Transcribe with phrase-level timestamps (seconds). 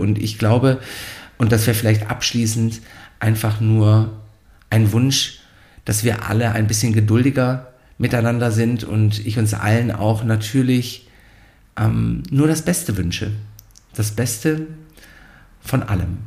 [0.00, 0.80] Und ich glaube,
[1.38, 2.80] und das wäre vielleicht abschließend
[3.18, 4.12] einfach nur
[4.70, 5.40] ein Wunsch,
[5.84, 11.08] dass wir alle ein bisschen geduldiger miteinander sind und ich uns allen auch natürlich
[11.76, 13.32] ähm, nur das Beste wünsche.
[13.94, 14.66] Das Beste
[15.60, 16.18] von allem.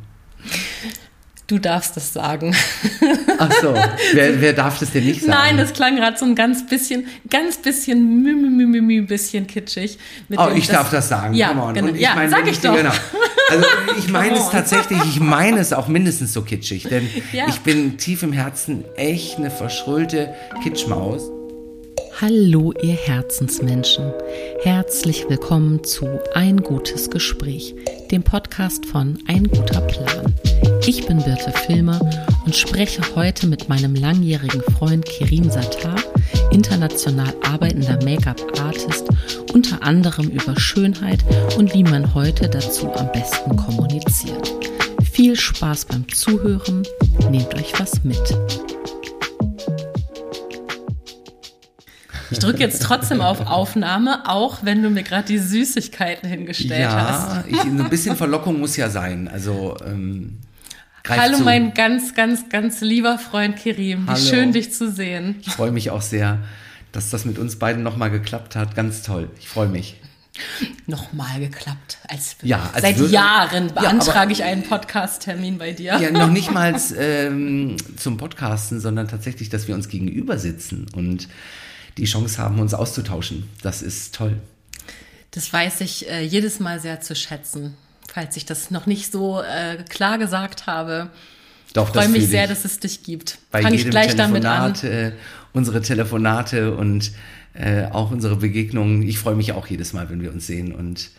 [1.54, 2.55] Du darfst das sagen.
[3.38, 3.75] Ach so,
[4.13, 5.33] wer, wer darf das denn nicht sagen?
[5.33, 9.45] Nein, das klang gerade so ein ganz bisschen, ganz bisschen, mü, mü, mü, mü, bisschen
[9.45, 9.99] kitschig.
[10.35, 11.35] oh, ich das, darf das sagen.
[11.35, 11.67] Ja, genau.
[11.67, 12.75] Und ich ja, meine, sag ich doch.
[12.75, 12.89] Genau.
[13.52, 13.66] Also
[13.99, 17.45] ich meine es tatsächlich, ich meine es auch mindestens so kitschig, denn ja.
[17.48, 21.21] ich bin tief im Herzen echt eine verschrullte Kitschmaus.
[22.20, 24.12] Hallo, ihr Herzensmenschen.
[24.63, 27.76] Herzlich willkommen zu Ein gutes Gespräch,
[28.09, 30.34] dem Podcast von Ein guter Plan.
[30.85, 31.97] Ich bin Birte Filmer
[32.45, 35.95] und spreche heute mit meinem langjährigen Freund Kirin Sattar,
[36.51, 39.07] international arbeitender Make-up-Artist,
[39.53, 41.23] unter anderem über Schönheit
[41.57, 44.51] und wie man heute dazu am besten kommuniziert.
[45.09, 46.84] Viel Spaß beim Zuhören,
[47.29, 48.37] nehmt euch was mit.
[52.29, 57.37] Ich drücke jetzt trotzdem auf Aufnahme, auch wenn du mir gerade die Süßigkeiten hingestellt ja,
[57.37, 57.49] hast.
[57.49, 59.29] Ja, ein bisschen Verlockung muss ja sein.
[59.29, 60.40] Also ähm,
[61.07, 61.43] Hallo, zu.
[61.43, 64.06] mein ganz, ganz, ganz lieber Freund Kirim.
[64.06, 64.19] Wie Hallo.
[64.19, 65.35] schön, dich zu sehen.
[65.41, 66.40] Ich freue mich auch sehr,
[66.94, 68.73] dass das mit uns beiden nochmal geklappt hat.
[68.73, 69.29] Ganz toll.
[69.38, 70.00] Ich freue mich.
[70.88, 71.97] Nochmal geklappt.
[72.07, 76.00] Als, ja, als seit würde, Jahren beantrage ja, ich einen Podcast-Termin bei dir.
[76.00, 81.28] Ja, noch nicht mal ähm, zum Podcasten, sondern tatsächlich, dass wir uns gegenüber sitzen und
[81.97, 83.50] die Chance haben, uns auszutauschen.
[83.62, 84.38] Das ist toll.
[85.31, 87.75] Das weiß ich äh, jedes Mal sehr zu schätzen,
[88.13, 91.09] falls ich das noch nicht so äh, klar gesagt habe.
[91.73, 93.39] Doch, ich freue mich sehr, dass es dich gibt.
[93.51, 94.75] Fange ich gleich damit an.
[94.83, 95.13] Äh,
[95.53, 97.11] unsere Telefonate und
[97.53, 99.01] äh, auch unsere Begegnungen.
[99.01, 101.09] Ich freue mich auch jedes Mal, wenn wir uns sehen und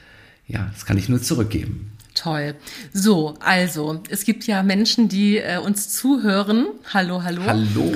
[0.47, 1.91] ja, das kann ich nur zurückgeben.
[2.15, 2.55] Toll.
[2.93, 6.67] So, also, es gibt ja Menschen, die äh, uns zuhören.
[6.93, 7.43] Hallo, hallo.
[7.45, 7.93] Hallo.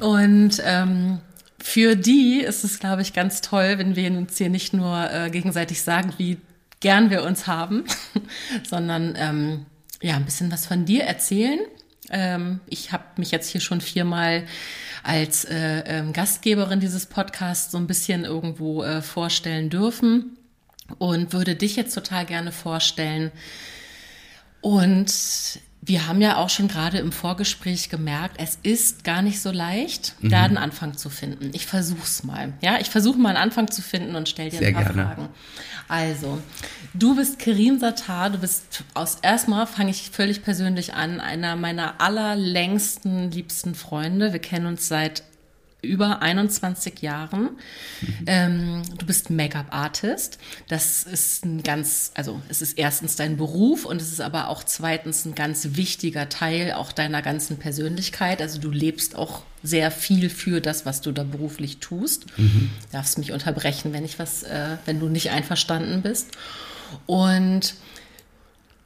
[0.00, 1.18] Und ähm,
[1.58, 5.28] für die ist es, glaube ich, ganz toll, wenn wir uns hier nicht nur äh,
[5.28, 6.38] gegenseitig sagen, wie
[6.80, 7.84] gern wir uns haben,
[8.68, 9.66] sondern ähm,
[10.02, 11.60] ja, ein bisschen was von dir erzählen.
[12.10, 14.46] Ähm, ich habe mich jetzt hier schon viermal
[15.02, 20.38] als äh, ähm, Gastgeberin dieses Podcasts so ein bisschen irgendwo äh, vorstellen dürfen
[20.98, 23.30] und würde dich jetzt total gerne vorstellen.
[24.60, 25.12] Und
[25.80, 30.14] wir haben ja auch schon gerade im Vorgespräch gemerkt, es ist gar nicht so leicht,
[30.20, 30.30] mhm.
[30.30, 31.50] da einen Anfang zu finden.
[31.54, 32.52] Ich versuch's mal.
[32.60, 35.02] Ja, ich versuche mal einen Anfang zu finden und stell dir Sehr ein paar gerne.
[35.02, 35.28] Fragen.
[35.88, 36.38] Also,
[36.94, 42.00] du bist Karim Sattar, du bist aus erstmal fange ich völlig persönlich an, einer meiner
[42.00, 44.32] allerlängsten, liebsten Freunde.
[44.32, 45.22] Wir kennen uns seit
[45.80, 47.50] über 21 Jahren.
[48.00, 48.24] Mhm.
[48.26, 50.38] Ähm, du bist Make-up-Artist.
[50.66, 54.64] Das ist ein ganz, also es ist erstens dein Beruf und es ist aber auch
[54.64, 58.42] zweitens ein ganz wichtiger Teil auch deiner ganzen Persönlichkeit.
[58.42, 62.26] Also du lebst auch sehr viel für das, was du da beruflich tust.
[62.38, 62.70] Mhm.
[62.90, 66.32] Darfst mich unterbrechen, wenn ich was, äh, wenn du nicht einverstanden bist.
[67.06, 67.74] Und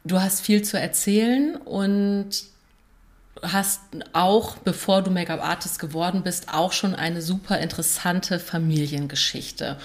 [0.05, 2.52] du hast viel zu erzählen und
[3.43, 3.81] hast
[4.13, 9.77] auch, bevor du Make-up-Artist geworden bist, auch schon eine super interessante Familiengeschichte.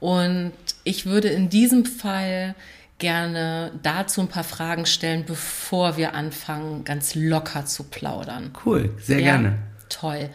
[0.00, 0.52] Und
[0.84, 2.54] ich würde in diesem Fall
[2.98, 8.52] gerne dazu ein paar Fragen stellen, bevor wir anfangen, ganz locker zu plaudern.
[8.64, 9.58] Cool, sehr ja, gerne.
[9.88, 10.30] Toll.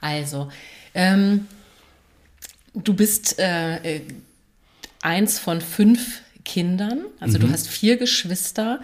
[0.00, 0.50] Also,
[0.94, 1.46] ähm,
[2.74, 4.02] du bist äh,
[5.00, 7.42] eins von fünf Kindern, also mhm.
[7.42, 8.80] du hast vier Geschwister.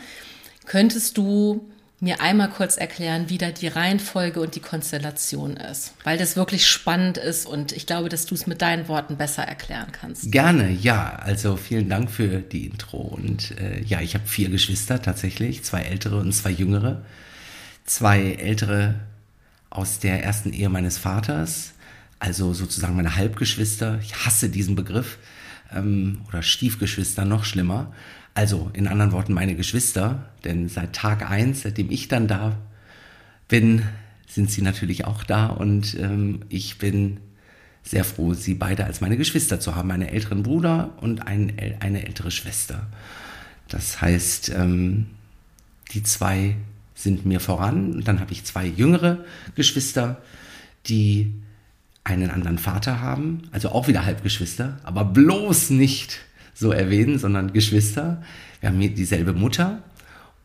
[0.67, 1.69] Könntest du
[2.01, 6.67] mir einmal kurz erklären, wie da die Reihenfolge und die Konstellation ist, weil das wirklich
[6.67, 10.31] spannend ist und ich glaube, dass du es mit deinen Worten besser erklären kannst.
[10.31, 11.17] Gerne, ja.
[11.17, 15.83] Also vielen Dank für die Intro und äh, ja, ich habe vier Geschwister tatsächlich, zwei
[15.83, 17.03] ältere und zwei jüngere.
[17.85, 18.95] Zwei ältere
[19.71, 21.73] aus der ersten Ehe meines Vaters,
[22.19, 23.99] also sozusagen meine Halbgeschwister.
[24.03, 25.19] Ich hasse diesen Begriff
[25.75, 27.93] ähm, oder Stiefgeschwister noch schlimmer.
[28.35, 32.59] Also in anderen Worten meine Geschwister, denn seit Tag eins, seitdem ich dann da
[33.47, 33.83] bin,
[34.27, 35.47] sind sie natürlich auch da.
[35.47, 37.21] Und ähm, ich bin
[37.85, 42.07] sehr froh, sie beide als meine Geschwister zu haben, einen älteren Bruder und ein, eine
[42.07, 42.87] ältere Schwester.
[43.69, 45.07] Das heißt, ähm,
[45.93, 46.57] die zwei
[46.95, 47.93] sind mir voran.
[47.93, 50.21] Und dann habe ich zwei jüngere Geschwister,
[50.87, 51.33] die
[52.03, 56.21] einen anderen Vater haben, also auch wieder Halbgeschwister, aber bloß nicht
[56.55, 58.23] so erwähnen, sondern Geschwister.
[58.61, 59.83] Wir haben hier dieselbe Mutter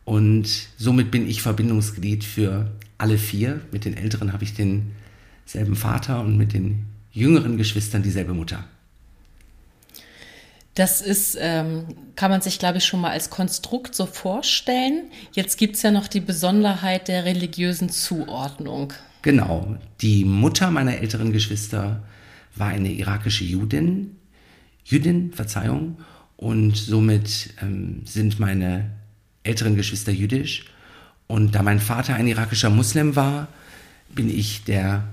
[0.04, 3.60] und somit bin ich Verbindungsglied für alle vier.
[3.70, 8.64] Mit den Älteren habe ich denselben Vater und mit den jüngeren Geschwistern dieselbe Mutter.
[10.74, 11.84] Das ist, ähm,
[12.14, 15.10] kann man sich, glaube ich, schon mal als Konstrukt so vorstellen.
[15.32, 18.92] Jetzt gibt es ja noch die Besonderheit der religiösen Zuordnung.
[19.22, 19.76] Genau.
[20.00, 22.02] Die Mutter meiner älteren Geschwister
[22.54, 24.16] war eine irakische Judin,
[24.84, 25.98] Jüdin, Verzeihung,
[26.36, 28.90] und somit ähm, sind meine
[29.42, 30.64] älteren Geschwister jüdisch.
[31.26, 33.48] Und da mein Vater ein irakischer Muslim war,
[34.14, 35.04] bin ich der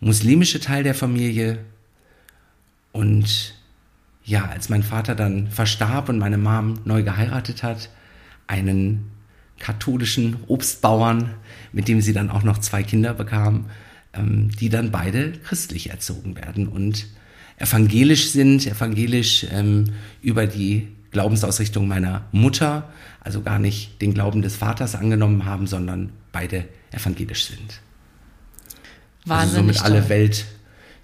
[0.00, 1.58] muslimische Teil der Familie.
[2.92, 3.54] Und
[4.24, 7.90] ja, als mein Vater dann verstarb und meine Mom neu geheiratet hat,
[8.46, 9.10] einen
[9.58, 11.34] katholischen Obstbauern,
[11.72, 13.68] mit dem sie dann auch noch zwei Kinder bekam,
[14.12, 17.08] ähm, die dann beide christlich erzogen werden und
[17.58, 19.84] evangelisch sind, evangelisch ähm,
[20.22, 22.90] über die Glaubensausrichtung meiner Mutter,
[23.20, 27.80] also gar nicht den Glauben des Vaters angenommen haben, sondern beide evangelisch sind.
[29.24, 30.08] Wahnsinnig also somit alle.
[30.08, 30.44] Welt,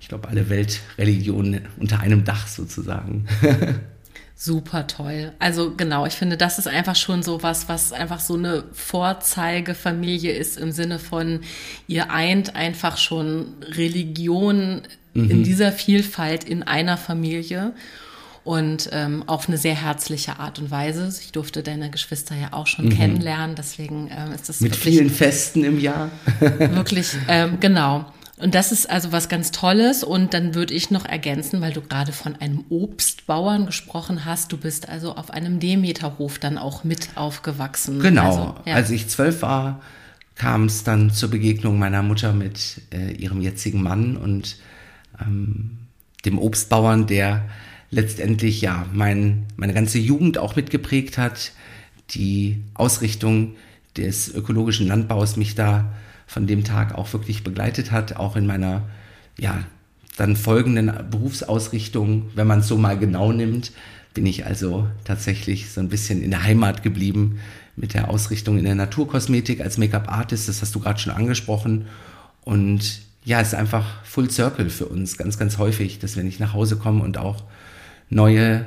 [0.01, 3.27] ich glaube, alle Weltreligionen unter einem Dach sozusagen.
[4.37, 5.33] Super toll.
[5.39, 10.33] Also genau, ich finde, das ist einfach schon so was, was einfach so eine Vorzeigefamilie
[10.33, 11.41] ist im Sinne von,
[11.87, 14.83] ihr eint einfach schon Religion
[15.15, 15.31] mhm.
[15.31, 17.73] in dieser Vielfalt in einer Familie
[18.45, 21.09] und ähm, auf eine sehr herzliche Art und Weise.
[21.21, 22.91] Ich durfte deine Geschwister ja auch schon mhm.
[22.91, 26.11] kennenlernen, deswegen ähm, ist das mit vielen Festen im Jahr.
[26.41, 28.07] wirklich ähm, genau.
[28.37, 30.03] Und das ist also was ganz Tolles.
[30.03, 34.53] Und dann würde ich noch ergänzen, weil du gerade von einem Obstbauern gesprochen hast.
[34.53, 38.01] Du bist also auf einem Demeterhof dann auch mit aufgewachsen.
[38.01, 38.27] Genau.
[38.27, 38.75] Also, ja.
[38.75, 39.81] Als ich zwölf war,
[40.35, 44.57] kam es dann zur Begegnung meiner Mutter mit äh, ihrem jetzigen Mann und
[45.21, 45.79] ähm,
[46.25, 47.49] dem Obstbauern, der
[47.91, 51.53] letztendlich ja mein, meine ganze Jugend auch mitgeprägt hat.
[52.11, 53.57] Die Ausrichtung
[53.97, 55.95] des ökologischen Landbaus mich da
[56.27, 58.89] von dem Tag auch wirklich begleitet hat, auch in meiner,
[59.39, 59.65] ja,
[60.17, 63.73] dann folgenden Berufsausrichtung, wenn man es so mal genau nimmt,
[64.15, 67.41] bin ich also tatsächlich so ein bisschen in der Heimat geblieben
[67.77, 71.87] mit der Ausrichtung in der Naturkosmetik als Make-up-Artist, das hast du gerade schon angesprochen.
[72.43, 76.39] Und ja, es ist einfach Full Circle für uns ganz, ganz häufig, dass wenn ich
[76.39, 77.45] nach Hause komme und auch
[78.11, 78.67] neue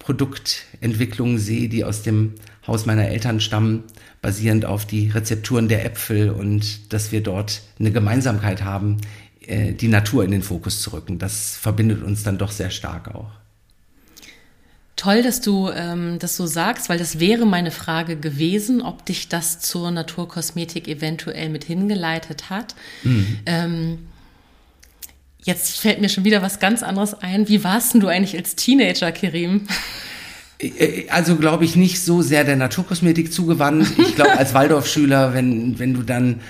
[0.00, 2.34] Produktentwicklungen sehe, die aus dem
[2.66, 3.84] Haus meiner Eltern stammen,
[4.20, 8.98] basierend auf die Rezepturen der Äpfel und dass wir dort eine Gemeinsamkeit haben,
[9.46, 11.18] äh, die Natur in den Fokus zu rücken.
[11.18, 13.30] Das verbindet uns dann doch sehr stark auch.
[14.96, 19.28] Toll, dass du ähm, das so sagst, weil das wäre meine Frage gewesen, ob dich
[19.28, 22.76] das zur Naturkosmetik eventuell mit hingeleitet hat.
[23.02, 23.38] Mhm.
[23.46, 23.98] Ähm,
[25.42, 27.48] jetzt fällt mir schon wieder was ganz anderes ein.
[27.48, 29.66] Wie warst denn du eigentlich als Teenager, Kirim?
[30.60, 33.98] Äh, also glaube ich nicht so sehr der Naturkosmetik zugewandt.
[33.98, 36.40] Ich glaube als Waldorfschüler, wenn, wenn du dann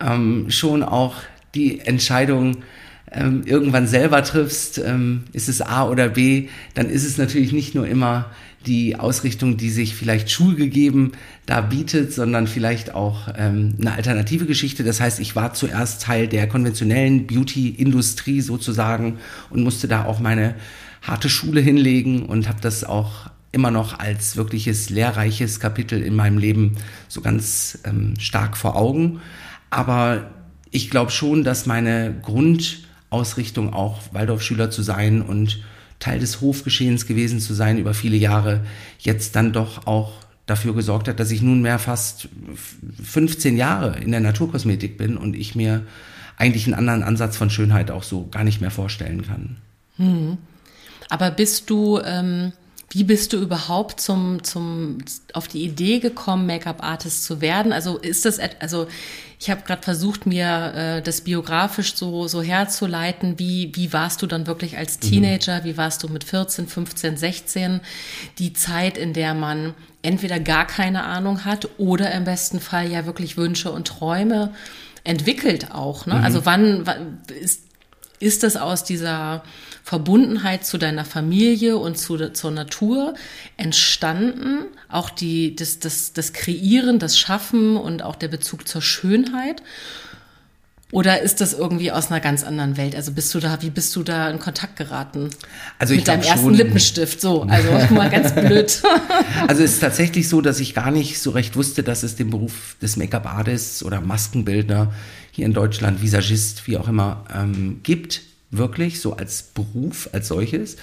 [0.00, 1.16] ähm, schon auch
[1.54, 2.64] die Entscheidung
[3.14, 7.74] ähm, irgendwann selber triffst, ähm, ist es A oder B, dann ist es natürlich nicht
[7.74, 8.30] nur immer
[8.66, 11.12] die Ausrichtung, die sich vielleicht schulgegeben
[11.46, 14.84] da bietet, sondern vielleicht auch ähm, eine alternative Geschichte.
[14.84, 19.18] Das heißt, ich war zuerst Teil der konventionellen Beauty-Industrie sozusagen
[19.50, 20.54] und musste da auch meine
[21.02, 26.38] harte Schule hinlegen und habe das auch immer noch als wirkliches lehrreiches Kapitel in meinem
[26.38, 26.76] Leben
[27.08, 29.20] so ganz ähm, stark vor Augen.
[29.68, 30.30] Aber
[30.70, 32.14] ich glaube schon, dass meine
[33.12, 35.60] Grundausrichtung auch Waldorfschüler zu sein und
[35.98, 38.64] Teil des Hofgeschehens gewesen zu sein über viele Jahre,
[38.98, 40.12] jetzt dann doch auch
[40.46, 42.28] dafür gesorgt hat, dass ich nunmehr fast
[43.04, 45.82] 15 Jahre in der Naturkosmetik bin und ich mir
[46.38, 49.58] eigentlich einen anderen Ansatz von Schönheit auch so gar nicht mehr vorstellen kann.
[49.98, 50.38] Hm.
[51.10, 52.52] Aber bist du ähm,
[52.94, 54.98] wie bist du überhaupt zum, zum,
[55.32, 57.72] auf die Idee gekommen, Make-up-Artist zu werden?
[57.72, 58.86] Also ist das, also
[59.42, 63.40] ich habe gerade versucht, mir äh, das biografisch so, so herzuleiten.
[63.40, 65.00] Wie, wie warst du dann wirklich als mhm.
[65.00, 65.60] Teenager?
[65.60, 65.64] Mhm.
[65.64, 67.80] Wie warst du mit 14, 15, 16?
[68.38, 73.04] Die Zeit, in der man entweder gar keine Ahnung hat oder im besten Fall ja
[73.04, 74.54] wirklich Wünsche und Träume
[75.02, 76.06] entwickelt auch.
[76.06, 76.14] Ne?
[76.14, 76.24] Mhm.
[76.24, 77.64] Also wann, wann ist,
[78.20, 79.42] ist das aus dieser
[79.82, 83.14] Verbundenheit zu deiner Familie und zu, zur Natur
[83.56, 84.66] entstanden.
[84.88, 89.62] Auch die, das, das, das Kreieren, das Schaffen und auch der Bezug zur Schönheit.
[90.92, 92.94] Oder ist das irgendwie aus einer ganz anderen Welt?
[92.94, 95.30] Also bist du da, wie bist du da in Kontakt geraten?
[95.78, 98.82] Also ich Mit deinem ersten Lippenstift, so, also mal ganz blöd.
[99.48, 102.28] Also es ist tatsächlich so, dass ich gar nicht so recht wusste, dass es den
[102.28, 104.92] Beruf des Make-up-Artists oder Maskenbildner
[105.30, 108.20] hier in Deutschland, Visagist, wie auch immer, ähm, gibt
[108.52, 110.76] wirklich, so als Beruf, als solches.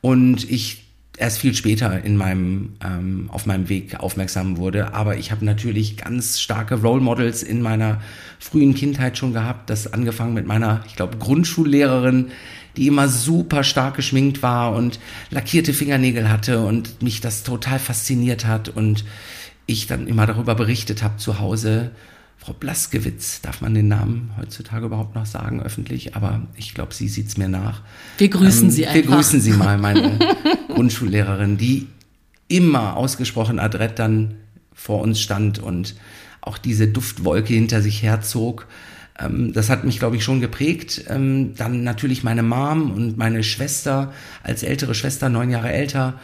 [0.00, 4.94] Und ich erst viel später in meinem, ähm, auf meinem Weg aufmerksam wurde.
[4.94, 8.00] Aber ich habe natürlich ganz starke Role Models in meiner
[8.38, 9.68] frühen Kindheit schon gehabt.
[9.68, 12.30] Das angefangen mit meiner, ich glaube, Grundschullehrerin,
[12.76, 18.46] die immer super stark geschminkt war und lackierte Fingernägel hatte und mich das total fasziniert
[18.46, 19.04] hat und
[19.66, 21.90] ich dann immer darüber berichtet habe zu Hause.
[22.38, 26.14] Frau Blaskewitz, darf man den Namen heutzutage überhaupt noch sagen öffentlich?
[26.14, 27.82] Aber ich glaube, sie sieht's mir nach.
[28.16, 28.94] Wir grüßen ähm, Sie einfach.
[28.94, 30.18] Wir grüßen Sie mal, meine
[30.68, 31.88] Grundschullehrerin, die
[32.46, 34.36] immer ausgesprochen adrett dann
[34.72, 35.96] vor uns stand und
[36.40, 38.68] auch diese Duftwolke hinter sich herzog.
[39.18, 41.04] Ähm, das hat mich, glaube ich, schon geprägt.
[41.08, 46.20] Ähm, dann natürlich meine Mom und meine Schwester als ältere Schwester, neun Jahre älter,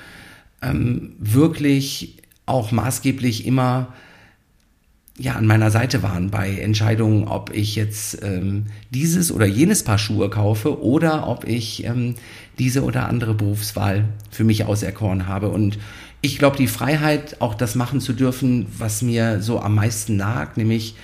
[0.63, 3.93] ähm, wirklich auch maßgeblich immer
[5.19, 9.99] ja an meiner Seite waren bei Entscheidungen, ob ich jetzt ähm, dieses oder jenes Paar
[9.99, 12.17] Schuhe kaufe oder ob ich ähm,
[12.59, 15.51] diese oder andere Berufswahl für mich auserkoren habe.
[15.51, 15.79] Und
[16.21, 20.57] ich glaube, die Freiheit, auch das machen zu dürfen, was mir so am meisten lag,
[20.57, 20.97] nämlich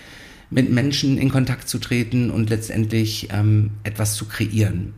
[0.51, 4.95] mit Menschen in Kontakt zu treten und letztendlich ähm, etwas zu kreieren.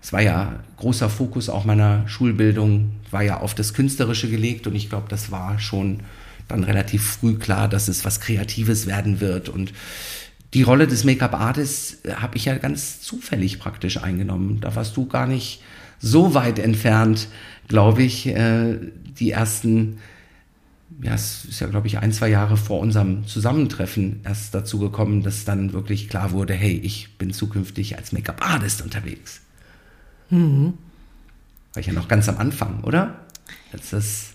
[0.00, 4.74] Es war ja großer Fokus auch meiner Schulbildung, war ja auf das Künstlerische gelegt und
[4.74, 6.00] ich glaube, das war schon
[6.48, 9.48] dann relativ früh klar, dass es was Kreatives werden wird.
[9.48, 9.72] Und
[10.54, 14.60] die Rolle des Make-up-Artists äh, habe ich ja ganz zufällig praktisch eingenommen.
[14.60, 15.62] Da warst du gar nicht
[16.00, 17.28] so weit entfernt,
[17.66, 18.78] glaube ich, äh,
[19.18, 19.98] die ersten,
[21.02, 25.22] ja, es ist ja, glaube ich, ein, zwei Jahre vor unserem Zusammentreffen erst dazu gekommen,
[25.22, 29.40] dass dann wirklich klar wurde, hey, ich bin zukünftig als Make-up-Artist unterwegs.
[30.30, 30.74] Mhm.
[31.74, 33.26] War ich ja noch ganz am Anfang, oder?
[33.72, 34.27] Als das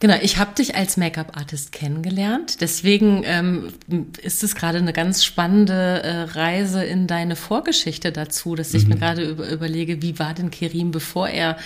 [0.00, 2.62] Genau, ich habe dich als Make-up-Artist kennengelernt.
[2.62, 3.74] Deswegen ähm,
[4.22, 8.88] ist es gerade eine ganz spannende äh, Reise in deine Vorgeschichte dazu, dass ich mhm.
[8.88, 11.58] mir gerade über, überlege, wie war denn Kerim, bevor er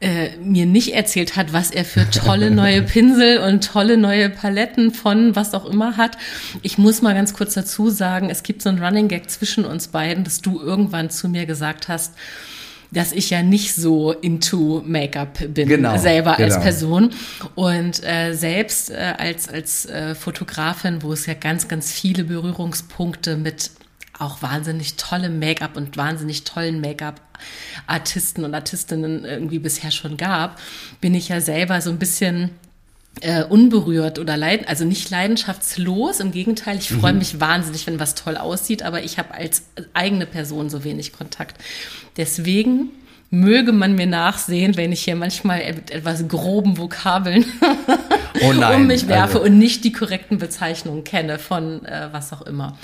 [0.00, 4.92] äh, mir nicht erzählt hat, was er für tolle neue Pinsel und tolle neue Paletten
[4.92, 6.18] von was auch immer hat.
[6.62, 9.86] Ich muss mal ganz kurz dazu sagen, es gibt so ein Running Gag zwischen uns
[9.86, 12.14] beiden, dass du irgendwann zu mir gesagt hast,
[12.94, 16.62] dass ich ja nicht so into Make-up bin, genau, selber als genau.
[16.62, 17.10] Person.
[17.54, 23.36] Und äh, selbst äh, als, als äh, Fotografin, wo es ja ganz, ganz viele Berührungspunkte
[23.36, 23.70] mit
[24.18, 30.60] auch wahnsinnig tollem Make-up und wahnsinnig tollen Make-up-Artisten und Artistinnen irgendwie bisher schon gab,
[31.00, 32.50] bin ich ja selber so ein bisschen
[33.20, 36.20] äh, unberührt oder leid, also nicht leidenschaftslos.
[36.20, 37.20] Im Gegenteil, ich freue mhm.
[37.20, 41.56] mich wahnsinnig, wenn was toll aussieht, aber ich habe als eigene Person so wenig Kontakt.
[42.16, 42.90] Deswegen
[43.30, 47.44] möge man mir nachsehen, wenn ich hier manchmal mit etwas groben Vokabeln
[48.42, 49.46] oh nein, um mich werfe also.
[49.46, 52.78] und nicht die korrekten Bezeichnungen kenne von äh, was auch immer.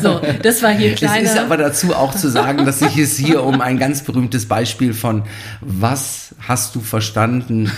[0.00, 1.24] So, das war hier kleine.
[1.24, 4.46] Es ist aber dazu auch zu sagen, dass sich es hier um ein ganz berühmtes
[4.46, 5.24] Beispiel von
[5.60, 7.70] was hast du verstanden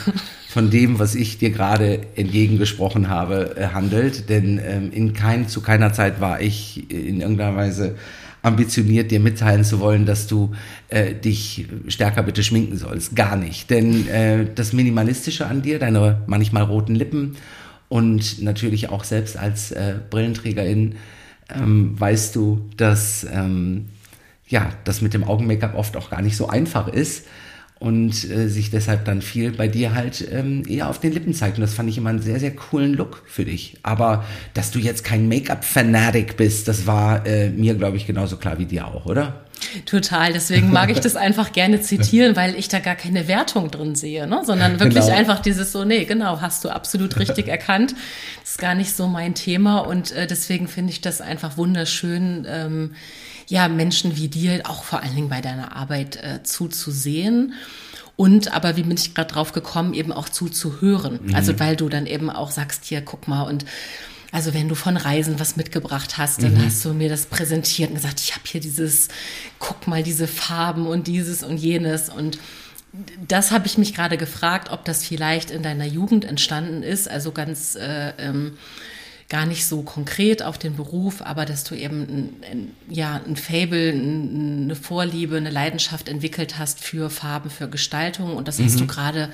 [0.52, 4.28] von dem, was ich dir gerade entgegengesprochen habe, äh, handelt.
[4.28, 7.96] Denn ähm, in kein, zu keiner Zeit war ich in irgendeiner Weise
[8.42, 10.52] ambitioniert, dir mitteilen zu wollen, dass du
[10.88, 13.16] äh, dich stärker bitte schminken sollst.
[13.16, 13.70] Gar nicht.
[13.70, 17.36] Denn äh, das Minimalistische an dir, deine manchmal roten Lippen
[17.88, 20.96] und natürlich auch selbst als äh, Brillenträgerin
[21.48, 23.86] ähm, weißt du, dass ähm,
[24.48, 27.24] ja, das mit dem Augen-Make-up oft auch gar nicht so einfach ist
[27.82, 31.58] und äh, sich deshalb dann viel bei dir halt ähm, eher auf den Lippen zeigt.
[31.58, 33.76] Und das fand ich immer einen sehr, sehr coolen Look für dich.
[33.82, 34.24] Aber
[34.54, 38.66] dass du jetzt kein Make-up-Fanatic bist, das war äh, mir, glaube ich, genauso klar wie
[38.66, 39.46] dir auch, oder?
[39.84, 43.94] Total, deswegen mag ich das einfach gerne zitieren, weil ich da gar keine Wertung drin
[43.94, 44.42] sehe, ne?
[44.44, 45.16] sondern wirklich genau.
[45.16, 47.94] einfach dieses so, nee, genau, hast du absolut richtig erkannt.
[48.40, 52.46] Das ist gar nicht so mein Thema und äh, deswegen finde ich das einfach wunderschön,
[52.48, 52.94] ähm,
[53.48, 57.54] ja, Menschen wie dir auch vor allen Dingen bei deiner Arbeit äh, zuzusehen.
[58.16, 61.20] Und aber wie bin ich gerade drauf gekommen, eben auch zuzuhören.
[61.22, 61.34] Mhm.
[61.34, 63.64] Also weil du dann eben auch sagst, hier, guck mal, und
[64.32, 66.64] also wenn du von Reisen was mitgebracht hast, dann mhm.
[66.64, 69.08] hast du mir das präsentiert und gesagt, ich habe hier dieses,
[69.58, 72.08] guck mal, diese Farben und dieses und jenes.
[72.08, 72.38] Und
[73.28, 77.32] das habe ich mich gerade gefragt, ob das vielleicht in deiner Jugend entstanden ist, also
[77.32, 78.56] ganz äh, ähm,
[79.32, 83.36] gar nicht so konkret auf den Beruf, aber dass du eben ein, ein, ja, ein
[83.36, 88.36] Fable, ein, eine Vorliebe, eine Leidenschaft entwickelt hast für Farben, für Gestaltung.
[88.36, 88.66] Und das mhm.
[88.66, 89.30] hast du gerade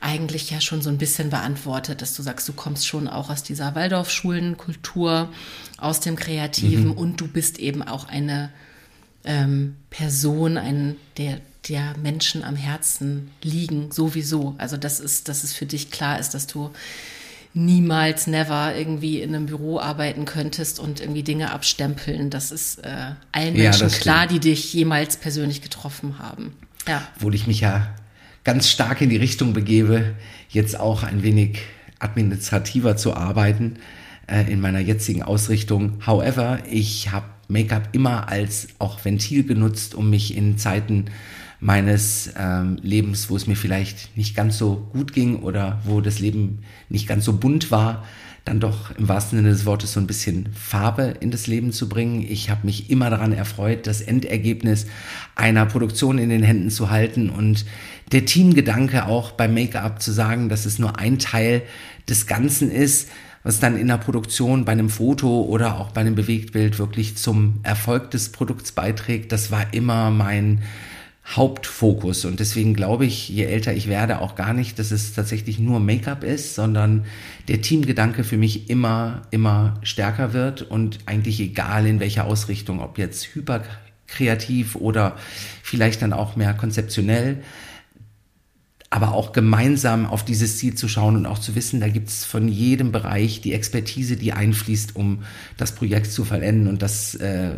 [0.00, 3.42] eigentlich ja schon so ein bisschen beantwortet, dass du sagst, du kommst schon auch aus
[3.42, 5.28] dieser Waldorfschulenkultur,
[5.76, 6.92] aus dem Kreativen mhm.
[6.92, 8.50] und du bist eben auch eine
[9.24, 14.54] ähm, Person, ein, der, der Menschen am Herzen liegen, sowieso.
[14.58, 16.70] Also das ist, dass es für dich klar ist, dass du
[17.54, 22.30] niemals, never irgendwie in einem Büro arbeiten könntest und irgendwie Dinge abstempeln.
[22.30, 26.54] Das ist äh, allen ja, Menschen klar, die dich jemals persönlich getroffen haben.
[26.88, 27.06] Ja.
[27.16, 27.88] Obwohl ich mich ja
[28.44, 30.14] ganz stark in die Richtung begebe,
[30.48, 31.60] jetzt auch ein wenig
[31.98, 33.76] administrativer zu arbeiten
[34.26, 36.02] äh, in meiner jetzigen Ausrichtung.
[36.06, 41.06] However, ich habe Make-up immer als auch Ventil genutzt, um mich in Zeiten
[41.62, 46.18] meines ähm, Lebens, wo es mir vielleicht nicht ganz so gut ging oder wo das
[46.18, 48.04] Leben nicht ganz so bunt war,
[48.44, 51.88] dann doch im wahrsten Sinne des Wortes so ein bisschen Farbe in das Leben zu
[51.88, 52.26] bringen.
[52.28, 54.86] Ich habe mich immer daran erfreut, das Endergebnis
[55.36, 57.64] einer Produktion in den Händen zu halten und
[58.10, 61.62] der Teamgedanke auch beim Make-up zu sagen, dass es nur ein Teil
[62.08, 63.08] des Ganzen ist,
[63.44, 67.60] was dann in der Produktion bei einem Foto oder auch bei einem Bewegtbild wirklich zum
[67.62, 69.30] Erfolg des Produkts beiträgt.
[69.30, 70.62] Das war immer mein
[71.24, 72.24] Hauptfokus.
[72.24, 75.78] Und deswegen glaube ich, je älter ich werde, auch gar nicht, dass es tatsächlich nur
[75.80, 77.04] Make-up ist, sondern
[77.48, 82.98] der Teamgedanke für mich immer, immer stärker wird und eigentlich egal in welcher Ausrichtung, ob
[82.98, 85.16] jetzt hyperkreativ oder
[85.62, 87.42] vielleicht dann auch mehr konzeptionell,
[88.90, 92.26] aber auch gemeinsam auf dieses Ziel zu schauen und auch zu wissen, da gibt es
[92.26, 95.22] von jedem Bereich die Expertise, die einfließt, um
[95.56, 97.52] das Projekt zu vollenden und das äh,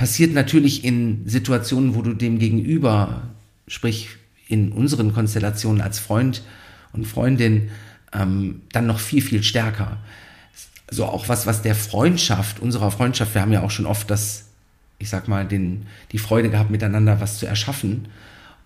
[0.00, 3.20] passiert natürlich in Situationen, wo du dem Gegenüber,
[3.68, 4.08] sprich
[4.48, 6.42] in unseren Konstellationen als Freund
[6.94, 7.68] und Freundin,
[8.14, 9.98] ähm, dann noch viel, viel stärker.
[10.90, 14.46] So auch was, was der Freundschaft, unserer Freundschaft, wir haben ja auch schon oft das,
[14.98, 18.08] ich sag mal, den, die Freude gehabt, miteinander was zu erschaffen.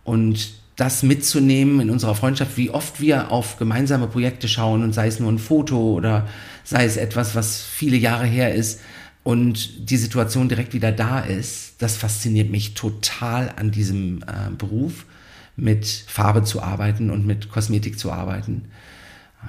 [0.05, 5.09] Und das mitzunehmen in unserer Freundschaft, wie oft wir auf gemeinsame Projekte schauen und sei
[5.09, 6.29] es nur ein Foto oder
[6.63, 8.79] sei es etwas, was viele Jahre her ist,
[9.25, 15.07] und die Situation direkt wieder da ist, das fasziniert mich total an diesem äh, Beruf,
[15.57, 18.67] mit Farbe zu arbeiten und mit Kosmetik zu arbeiten,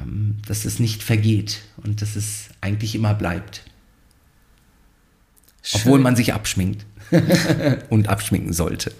[0.01, 3.63] ähm, dass es nicht vergeht und dass es eigentlich immer bleibt.
[5.61, 5.81] Schön.
[5.81, 6.85] Obwohl man sich abschminkt
[7.89, 8.93] und abschminken sollte.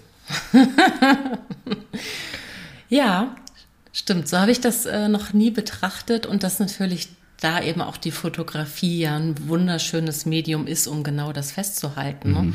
[2.90, 3.34] ja,
[3.92, 4.28] stimmt.
[4.28, 7.08] So habe ich das äh, noch nie betrachtet und das natürlich
[7.40, 12.32] da eben auch die Fotografie ja ein wunderschönes Medium ist, um genau das festzuhalten.
[12.32, 12.40] Ne?
[12.40, 12.48] Mhm.
[12.50, 12.54] Ne?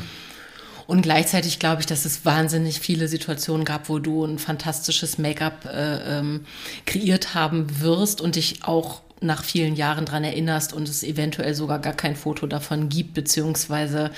[0.86, 5.64] Und gleichzeitig glaube ich, dass es wahnsinnig viele Situationen gab, wo du ein fantastisches Make-up
[5.64, 6.44] äh, ähm,
[6.86, 11.78] kreiert haben wirst und dich auch nach vielen Jahren dran erinnerst und es eventuell sogar
[11.78, 14.10] gar kein Foto davon gibt, beziehungsweise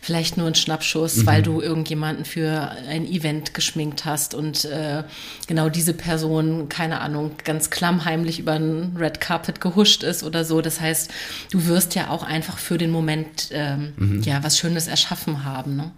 [0.00, 1.26] vielleicht nur ein Schnappschuss, mhm.
[1.26, 5.04] weil du irgendjemanden für ein Event geschminkt hast und äh,
[5.46, 10.60] genau diese Person, keine Ahnung, ganz klammheimlich über ein Red Carpet gehuscht ist oder so.
[10.60, 11.10] Das heißt,
[11.50, 14.22] du wirst ja auch einfach für den Moment ähm, mhm.
[14.22, 15.76] ja was Schönes erschaffen haben.
[15.76, 15.90] Ne?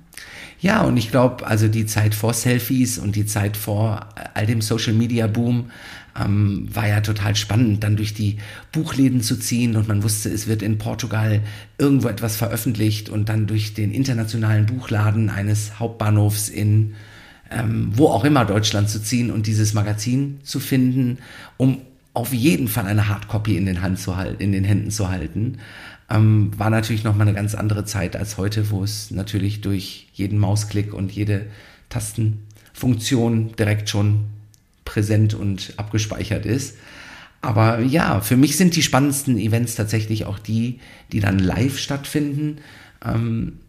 [0.60, 4.60] Ja, und ich glaube, also die Zeit vor Selfies und die Zeit vor all dem
[4.60, 5.70] Social Media Boom
[6.18, 8.38] ähm, war ja total spannend, dann durch die
[8.72, 11.42] Buchläden zu ziehen und man wusste, es wird in Portugal
[11.78, 16.94] irgendwo etwas veröffentlicht und dann durch den internationalen Buchladen eines Hauptbahnhofs in
[17.50, 21.18] ähm, wo auch immer Deutschland zu ziehen und dieses Magazin zu finden,
[21.56, 21.78] um
[22.14, 25.58] auf jeden Fall eine Hardcopy in den, Hand zu halten, in den Händen zu halten.
[26.08, 30.08] Ähm, war natürlich noch mal eine ganz andere Zeit als heute, wo es natürlich durch
[30.12, 31.46] jeden Mausklick und jede
[31.88, 34.24] Tastenfunktion direkt schon
[34.90, 36.76] präsent und abgespeichert ist.
[37.42, 40.80] Aber ja, für mich sind die spannendsten Events tatsächlich auch die,
[41.12, 42.58] die dann live stattfinden.
[43.04, 43.60] Ähm,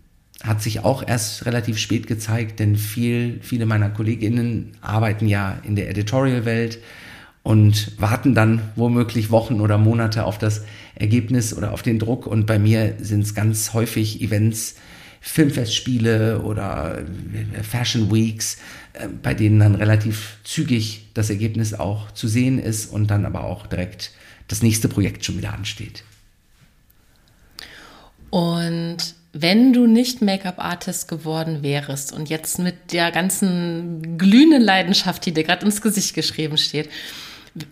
[0.44, 5.76] hat sich auch erst relativ spät gezeigt, denn viel, viele meiner Kolleginnen arbeiten ja in
[5.76, 6.80] der Editorial-Welt
[7.44, 12.26] und warten dann womöglich Wochen oder Monate auf das Ergebnis oder auf den Druck.
[12.26, 14.76] Und bei mir sind es ganz häufig Events,
[15.24, 18.58] Filmfestspiele oder äh, Fashion Weeks,
[18.94, 23.44] äh, bei denen dann relativ zügig das Ergebnis auch zu sehen ist und dann aber
[23.44, 24.12] auch direkt
[24.48, 26.04] das nächste Projekt schon wieder ansteht.
[28.32, 28.98] Und
[29.34, 35.44] wenn du nicht Make-up-Artist geworden wärst und jetzt mit der ganzen glühenden Leidenschaft, die dir
[35.44, 36.90] gerade ins Gesicht geschrieben steht,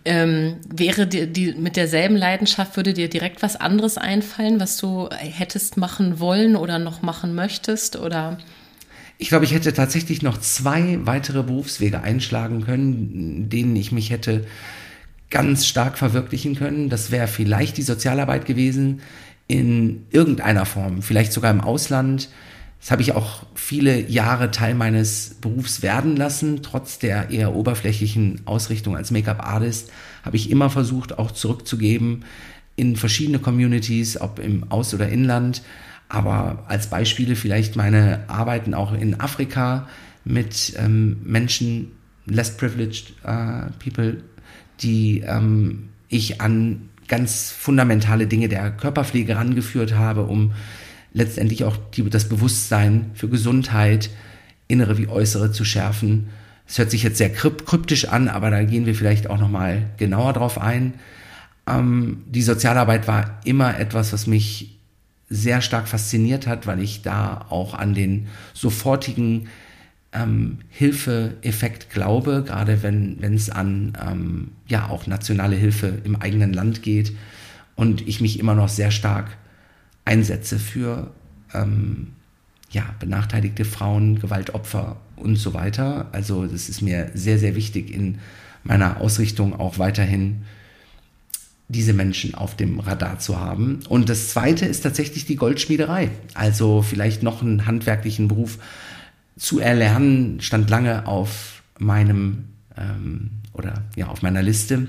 [0.04, 5.08] ähm, wäre dir die mit derselben Leidenschaft würde dir direkt was anderes einfallen, was du
[5.10, 8.38] hättest machen wollen oder noch machen möchtest oder?
[9.16, 14.46] Ich glaube, ich hätte tatsächlich noch zwei weitere Berufswege einschlagen können, denen ich mich hätte
[15.30, 16.88] ganz stark verwirklichen können.
[16.88, 19.00] Das wäre vielleicht die Sozialarbeit gewesen
[19.46, 22.28] in irgendeiner Form, vielleicht sogar im Ausland
[22.80, 26.62] das habe ich auch viele Jahre Teil meines Berufs werden lassen.
[26.62, 29.92] Trotz der eher oberflächlichen Ausrichtung als Make-up-Artist
[30.24, 32.24] habe ich immer versucht, auch zurückzugeben
[32.76, 35.62] in verschiedene Communities, ob im Aus- oder Inland.
[36.08, 39.86] Aber als Beispiele vielleicht meine Arbeiten auch in Afrika
[40.24, 41.92] mit ähm, Menschen,
[42.24, 44.22] less privileged uh, people,
[44.80, 50.52] die ähm, ich an ganz fundamentale Dinge der Körperpflege rangeführt habe, um
[51.12, 54.10] letztendlich auch die, das Bewusstsein für Gesundheit,
[54.68, 56.28] innere wie äußere zu schärfen.
[56.66, 60.32] Es hört sich jetzt sehr kryptisch an, aber da gehen wir vielleicht auch nochmal genauer
[60.32, 60.94] drauf ein.
[61.66, 64.78] Ähm, die Sozialarbeit war immer etwas, was mich
[65.28, 69.48] sehr stark fasziniert hat, weil ich da auch an den sofortigen
[70.12, 76.82] ähm, Hilfeeffekt glaube, gerade wenn es an ähm, ja auch nationale Hilfe im eigenen Land
[76.82, 77.12] geht
[77.76, 79.36] und ich mich immer noch sehr stark
[80.04, 81.10] einsetze für
[81.54, 82.08] ähm,
[82.70, 86.08] ja, benachteiligte Frauen, Gewaltopfer und so weiter.
[86.12, 88.18] Also das ist mir sehr, sehr wichtig in
[88.62, 90.42] meiner Ausrichtung auch weiterhin
[91.68, 93.80] diese Menschen auf dem Radar zu haben.
[93.88, 96.10] Und das zweite ist tatsächlich die Goldschmiederei.
[96.34, 98.58] Also vielleicht noch einen handwerklichen Beruf
[99.36, 104.88] zu erlernen, stand lange auf meinem ähm, oder ja auf meiner Liste.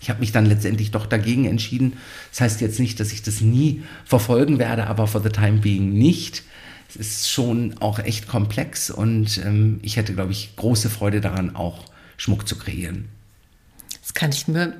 [0.00, 1.94] Ich habe mich dann letztendlich doch dagegen entschieden.
[2.30, 5.92] Das heißt jetzt nicht, dass ich das nie verfolgen werde, aber for the time being
[5.92, 6.42] nicht.
[6.88, 11.54] Es ist schon auch echt komplex und ähm, ich hätte, glaube ich, große Freude daran,
[11.54, 11.84] auch
[12.16, 13.08] Schmuck zu kreieren.
[14.00, 14.74] Das kann ich mir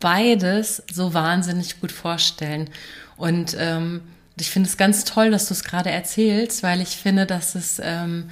[0.00, 2.68] beides so wahnsinnig gut vorstellen.
[3.16, 4.00] Und ähm,
[4.38, 7.80] ich finde es ganz toll, dass du es gerade erzählst, weil ich finde, dass es
[7.82, 8.30] ähm,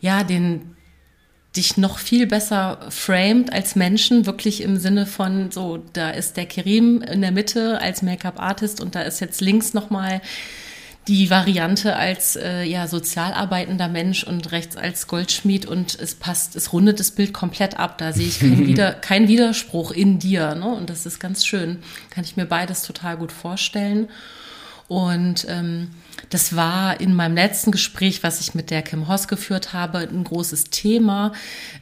[0.00, 0.73] ja den
[1.56, 6.46] dich noch viel besser framed als Menschen, wirklich im Sinne von so, da ist der
[6.46, 10.20] Kerim in der Mitte als Make-up-Artist und da ist jetzt links nochmal
[11.06, 16.56] die Variante als äh, ja sozial arbeitender Mensch und rechts als Goldschmied und es passt,
[16.56, 17.98] es rundet das Bild komplett ab.
[17.98, 20.66] Da sehe ich keinen Wider, kein Widerspruch in dir, ne?
[20.66, 21.82] Und das ist ganz schön.
[22.10, 24.08] Kann ich mir beides total gut vorstellen.
[24.88, 25.90] Und ähm,
[26.30, 30.24] das war in meinem letzten Gespräch, was ich mit der Kim Hoss geführt habe, ein
[30.24, 31.32] großes Thema,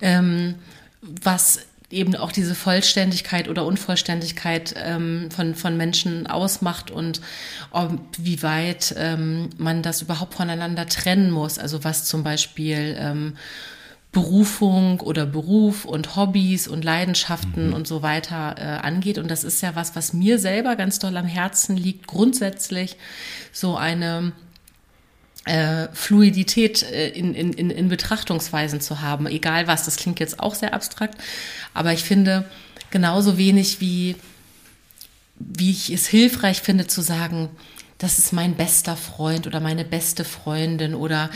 [0.00, 0.56] ähm,
[1.00, 1.60] was
[1.90, 7.20] eben auch diese Vollständigkeit oder Unvollständigkeit ähm, von, von Menschen ausmacht und
[7.70, 11.58] ob, wie weit ähm, man das überhaupt voneinander trennen muss.
[11.58, 13.36] Also was zum Beispiel ähm,
[14.12, 17.74] Berufung oder Beruf und Hobbys und Leidenschaften mhm.
[17.74, 19.16] und so weiter äh, angeht.
[19.16, 22.96] Und das ist ja was, was mir selber ganz doll am Herzen liegt, grundsätzlich
[23.52, 24.32] so eine
[25.46, 29.86] äh, Fluidität äh, in, in, in Betrachtungsweisen zu haben, egal was.
[29.86, 31.18] Das klingt jetzt auch sehr abstrakt,
[31.72, 32.44] aber ich finde
[32.90, 34.16] genauso wenig wie,
[35.38, 37.48] wie ich es hilfreich finde zu sagen,
[37.96, 41.30] das ist mein bester Freund oder meine beste Freundin oder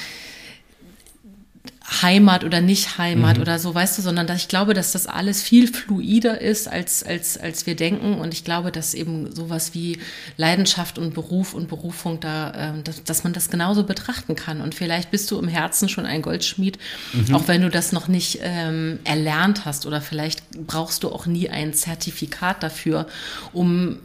[2.02, 3.42] Heimat oder nicht Heimat mhm.
[3.42, 7.04] oder so, weißt du, sondern dass ich glaube, dass das alles viel fluider ist, als,
[7.04, 8.14] als, als wir denken.
[8.14, 9.98] Und ich glaube, dass eben sowas wie
[10.36, 14.60] Leidenschaft und Beruf und Berufung da, äh, dass, dass man das genauso betrachten kann.
[14.60, 16.78] Und vielleicht bist du im Herzen schon ein Goldschmied,
[17.12, 17.34] mhm.
[17.34, 21.48] auch wenn du das noch nicht ähm, erlernt hast oder vielleicht brauchst du auch nie
[21.48, 23.06] ein Zertifikat dafür,
[23.52, 23.98] um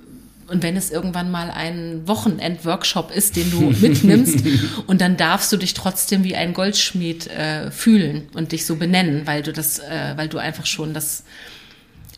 [0.51, 4.45] und wenn es irgendwann mal ein Wochenend-Workshop ist, den du mitnimmst,
[4.87, 9.25] und dann darfst du dich trotzdem wie ein Goldschmied äh, fühlen und dich so benennen,
[9.25, 11.23] weil du das, äh, weil du einfach schon das,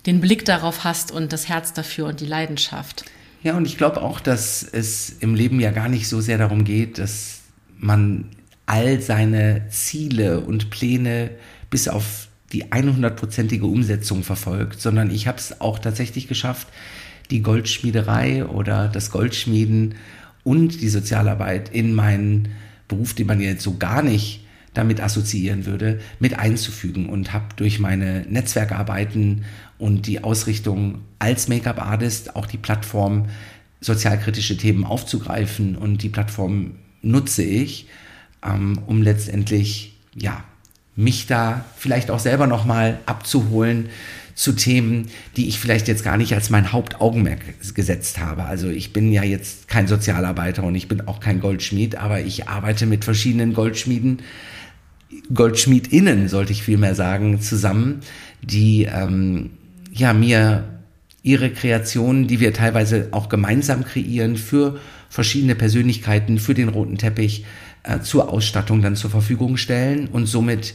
[0.06, 3.06] den Blick darauf hast und das Herz dafür und die Leidenschaft.
[3.44, 6.64] Ja, und ich glaube auch, dass es im Leben ja gar nicht so sehr darum
[6.64, 7.42] geht, dass
[7.78, 8.30] man
[8.66, 11.32] all seine Ziele und Pläne
[11.70, 16.68] bis auf die 100-prozentige Umsetzung verfolgt, sondern ich habe es auch tatsächlich geschafft,
[17.34, 19.96] die Goldschmiederei oder das Goldschmieden
[20.44, 22.50] und die Sozialarbeit in meinen
[22.88, 27.80] Beruf, den man jetzt so gar nicht damit assoziieren würde, mit einzufügen und habe durch
[27.80, 29.46] meine Netzwerkarbeiten
[29.80, 33.26] und die Ausrichtung als Make-up-Artist auch die Plattform
[33.82, 37.88] sozialkritische Themen aufzugreifen und die Plattform nutze ich,
[38.46, 40.44] ähm, um letztendlich ja
[40.96, 43.90] mich da vielleicht auch selber noch mal abzuholen,
[44.36, 47.42] zu Themen, die ich vielleicht jetzt gar nicht als mein Hauptaugenmerk
[47.76, 48.44] gesetzt habe.
[48.44, 52.48] Also ich bin ja jetzt kein Sozialarbeiter und ich bin auch kein Goldschmied, aber ich
[52.48, 54.22] arbeite mit verschiedenen Goldschmieden,
[55.34, 58.00] Goldschmiedinnen, sollte ich vielmehr sagen, zusammen,
[58.42, 59.52] die ähm,
[59.92, 60.64] ja mir
[61.22, 67.46] ihre Kreationen, die wir teilweise auch gemeinsam kreieren, für verschiedene Persönlichkeiten, für den roten Teppich,
[67.84, 70.74] äh, zur Ausstattung dann zur Verfügung stellen und somit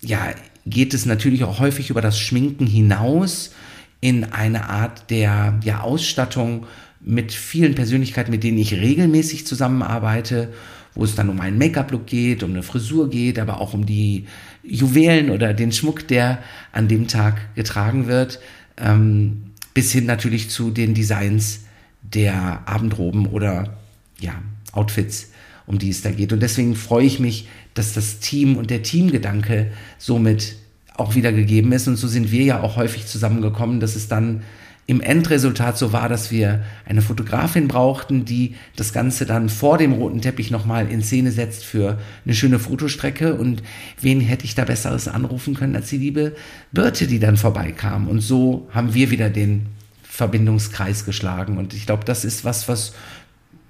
[0.00, 0.34] ja
[0.66, 3.52] geht es natürlich auch häufig über das Schminken hinaus
[4.00, 6.66] in eine Art der ja, Ausstattung
[7.00, 10.52] mit vielen Persönlichkeiten, mit denen ich regelmäßig zusammenarbeite,
[10.94, 14.26] wo es dann um einen Make-up-Look geht, um eine Frisur geht, aber auch um die
[14.62, 18.40] Juwelen oder den Schmuck, der an dem Tag getragen wird,
[18.76, 21.60] ähm, bis hin natürlich zu den Designs
[22.02, 23.76] der Abendroben oder
[24.18, 24.34] ja,
[24.72, 25.30] Outfits,
[25.66, 26.32] um die es da geht.
[26.32, 30.56] Und deswegen freue ich mich, dass das Team und der Teamgedanke somit
[30.94, 31.88] auch wieder gegeben ist.
[31.88, 34.42] Und so sind wir ja auch häufig zusammengekommen, dass es dann
[34.88, 39.92] im Endresultat so war, dass wir eine Fotografin brauchten, die das Ganze dann vor dem
[39.92, 43.34] roten Teppich nochmal in Szene setzt für eine schöne Fotostrecke.
[43.34, 43.64] Und
[44.00, 46.36] wen hätte ich da Besseres anrufen können als die liebe
[46.70, 48.06] Birte, die dann vorbeikam.
[48.06, 49.66] Und so haben wir wieder den
[50.04, 51.58] Verbindungskreis geschlagen.
[51.58, 52.94] Und ich glaube, das ist was, was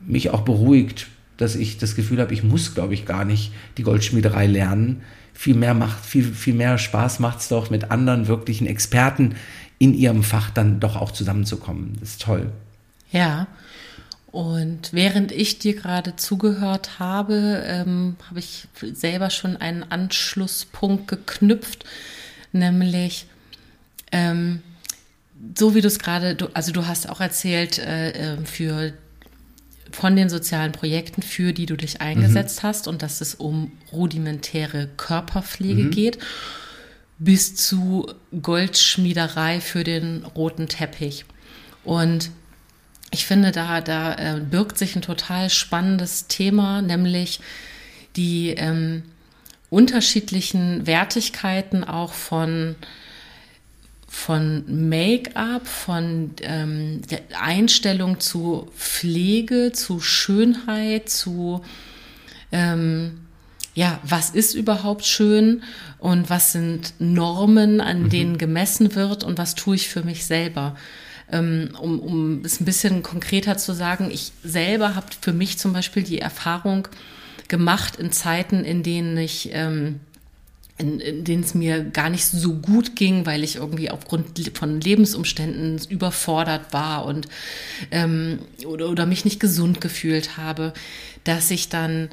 [0.00, 3.82] mich auch beruhigt, dass ich das Gefühl habe, ich muss, glaube ich, gar nicht die
[3.82, 5.02] Goldschmiederei lernen.
[5.34, 9.34] Viel mehr macht, viel, viel mehr Spaß macht es doch, mit anderen wirklichen Experten
[9.78, 11.96] in ihrem Fach dann doch auch zusammenzukommen.
[12.00, 12.50] Das ist toll.
[13.10, 13.46] Ja.
[14.32, 21.84] Und während ich dir gerade zugehört habe, ähm, habe ich selber schon einen Anschlusspunkt geknüpft,
[22.52, 23.26] nämlich
[24.12, 24.62] ähm,
[25.56, 28.92] so wie du es gerade, also du hast auch erzählt, äh, ähm, für
[29.96, 32.68] von den sozialen Projekten, für die du dich eingesetzt mhm.
[32.68, 35.90] hast und dass es um rudimentäre Körperpflege mhm.
[35.90, 36.18] geht,
[37.18, 38.06] bis zu
[38.42, 41.24] Goldschmiederei für den roten Teppich.
[41.82, 42.30] Und
[43.10, 47.40] ich finde, da, da äh, birgt sich ein total spannendes Thema, nämlich
[48.16, 49.02] die ähm,
[49.70, 52.74] unterschiedlichen Wertigkeiten auch von
[54.06, 61.62] von Make-up, von ähm, der Einstellung zu Pflege, zu Schönheit, zu
[62.52, 63.26] ähm,
[63.74, 65.62] ja, was ist überhaupt schön
[65.98, 68.08] und was sind Normen, an mhm.
[68.08, 70.76] denen gemessen wird und was tue ich für mich selber.
[71.30, 75.72] Ähm, um, um es ein bisschen konkreter zu sagen, ich selber habe für mich zum
[75.72, 76.88] Beispiel die Erfahrung
[77.48, 80.00] gemacht in Zeiten, in denen ich ähm,
[80.78, 84.80] in, in denen es mir gar nicht so gut ging, weil ich irgendwie aufgrund von
[84.80, 87.28] Lebensumständen überfordert war und
[87.90, 90.74] ähm, oder, oder mich nicht gesund gefühlt habe,
[91.24, 92.10] dass ich dann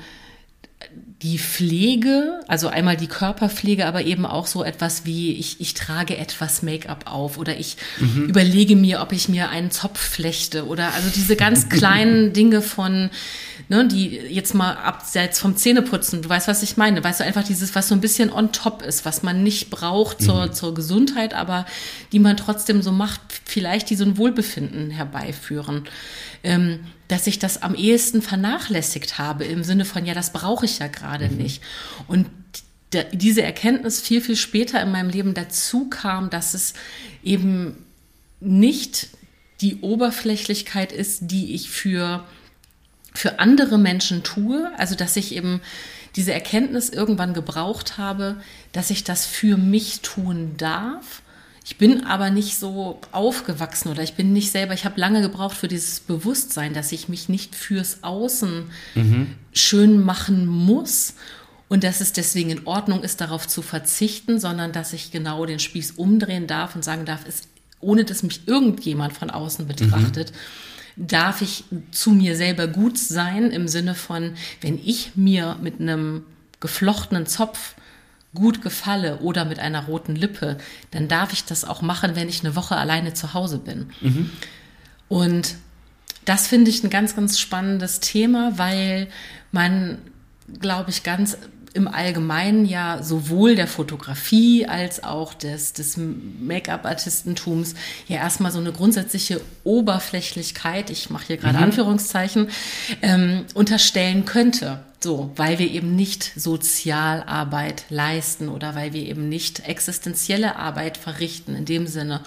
[1.21, 6.17] die Pflege, also einmal die Körperpflege, aber eben auch so etwas wie ich, ich trage
[6.17, 8.25] etwas Make-up auf oder ich mhm.
[8.27, 13.09] überlege mir, ob ich mir einen Zopf flechte oder also diese ganz kleinen Dinge von,
[13.73, 17.43] ne, die jetzt mal abseits vom Zähneputzen, du weißt, was ich meine, weißt du, einfach
[17.43, 20.53] dieses, was so ein bisschen on top ist, was man nicht braucht zur, mhm.
[20.53, 21.65] zur Gesundheit, aber
[22.11, 25.85] die man trotzdem so macht, vielleicht die so ein Wohlbefinden herbeiführen.
[26.43, 30.79] Ähm, dass ich das am ehesten vernachlässigt habe im Sinne von, ja, das brauche ich
[30.79, 31.37] ja gerade mhm.
[31.37, 31.63] nicht.
[32.07, 32.27] Und
[33.11, 36.73] diese Erkenntnis viel, viel später in meinem Leben dazu kam, dass es
[37.23, 37.85] eben
[38.39, 39.09] nicht
[39.61, 42.23] die Oberflächlichkeit ist, die ich für,
[43.13, 44.71] für andere Menschen tue.
[44.77, 45.61] Also, dass ich eben
[46.15, 48.37] diese Erkenntnis irgendwann gebraucht habe,
[48.71, 51.23] dass ich das für mich tun darf
[51.65, 55.55] ich bin aber nicht so aufgewachsen oder ich bin nicht selber, ich habe lange gebraucht
[55.55, 59.35] für dieses Bewusstsein, dass ich mich nicht fürs Außen mhm.
[59.53, 61.13] schön machen muss
[61.69, 65.59] und dass es deswegen in Ordnung ist, darauf zu verzichten, sondern dass ich genau den
[65.59, 67.43] Spieß umdrehen darf und sagen darf, es,
[67.79, 70.35] ohne dass mich irgendjemand von außen betrachtet, mhm.
[70.95, 76.23] Darf ich zu mir selber gut sein im Sinne von, wenn ich mir mit einem
[76.59, 77.75] geflochtenen Zopf
[78.33, 80.57] gut gefalle oder mit einer roten Lippe,
[80.91, 83.89] dann darf ich das auch machen, wenn ich eine Woche alleine zu Hause bin.
[84.01, 84.29] Mhm.
[85.07, 85.55] Und
[86.25, 89.07] das finde ich ein ganz, ganz spannendes Thema, weil
[89.51, 89.99] man,
[90.59, 91.37] glaube ich, ganz
[91.73, 97.73] im Allgemeinen ja sowohl der Fotografie als auch des, des Make-up-Artistentums
[98.07, 101.63] ja erstmal so eine grundsätzliche Oberflächlichkeit, ich mache hier gerade mhm.
[101.63, 102.49] Anführungszeichen,
[103.01, 104.79] ähm, unterstellen könnte.
[104.99, 111.55] So, weil wir eben nicht Sozialarbeit leisten oder weil wir eben nicht existenzielle Arbeit verrichten
[111.55, 112.21] in dem Sinne.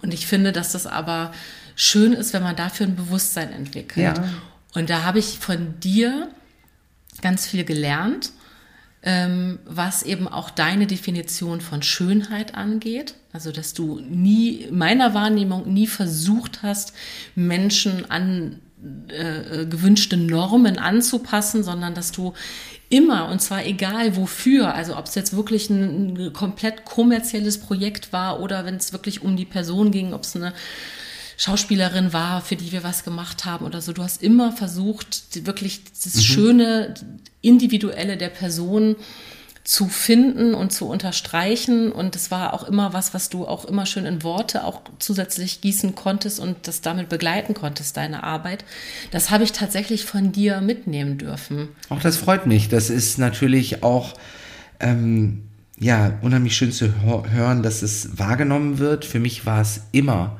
[0.00, 1.32] Und ich finde, dass das aber
[1.76, 4.16] schön ist, wenn man dafür ein Bewusstsein entwickelt.
[4.16, 4.24] Ja.
[4.72, 6.30] Und da habe ich von dir
[7.20, 8.32] ganz viel gelernt
[9.04, 13.14] ähm, was eben auch deine Definition von Schönheit angeht.
[13.32, 16.94] Also, dass du nie, meiner Wahrnehmung, nie versucht hast,
[17.34, 18.60] Menschen an
[19.08, 22.32] äh, gewünschte Normen anzupassen, sondern dass du
[22.88, 28.12] immer, und zwar egal wofür, also ob es jetzt wirklich ein, ein komplett kommerzielles Projekt
[28.12, 30.52] war oder wenn es wirklich um die Person ging, ob es eine
[31.36, 33.92] Schauspielerin war, für die wir was gemacht haben oder so.
[33.92, 36.20] Du hast immer versucht, wirklich das mhm.
[36.20, 36.94] Schöne,
[37.40, 38.96] Individuelle der Person
[39.64, 41.90] zu finden und zu unterstreichen.
[41.90, 45.62] Und es war auch immer was, was du auch immer schön in Worte auch zusätzlich
[45.62, 48.64] gießen konntest und das damit begleiten konntest, deine Arbeit.
[49.10, 51.68] Das habe ich tatsächlich von dir mitnehmen dürfen.
[51.88, 52.68] Auch das freut mich.
[52.68, 54.14] Das ist natürlich auch
[54.80, 55.44] ähm,
[55.80, 59.06] ja unheimlich schön zu hören, dass es wahrgenommen wird.
[59.06, 60.38] Für mich war es immer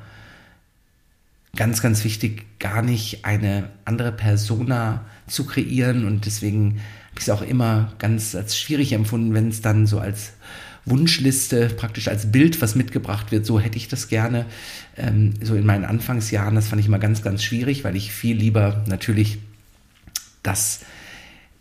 [1.56, 7.30] ganz, ganz wichtig, gar nicht eine andere Persona zu kreieren und deswegen habe ich es
[7.30, 10.32] auch immer ganz als schwierig empfunden, wenn es dann so als
[10.86, 14.46] Wunschliste praktisch als Bild, was mitgebracht wird, so hätte ich das gerne.
[14.96, 18.36] Ähm, so in meinen Anfangsjahren, das fand ich immer ganz, ganz schwierig, weil ich viel
[18.36, 19.38] lieber natürlich
[20.42, 20.80] das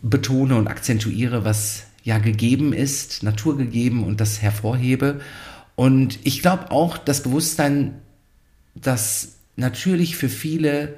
[0.01, 5.21] betone und akzentuiere, was ja gegeben ist, naturgegeben und das hervorhebe.
[5.75, 7.93] Und ich glaube auch, das Bewusstsein,
[8.75, 10.95] dass natürlich für viele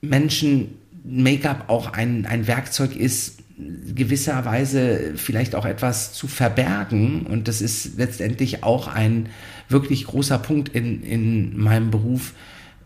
[0.00, 3.38] Menschen Make-up auch ein, ein Werkzeug ist,
[3.94, 7.26] gewisserweise vielleicht auch etwas zu verbergen.
[7.26, 9.28] Und das ist letztendlich auch ein
[9.68, 12.34] wirklich großer Punkt in, in meinem Beruf,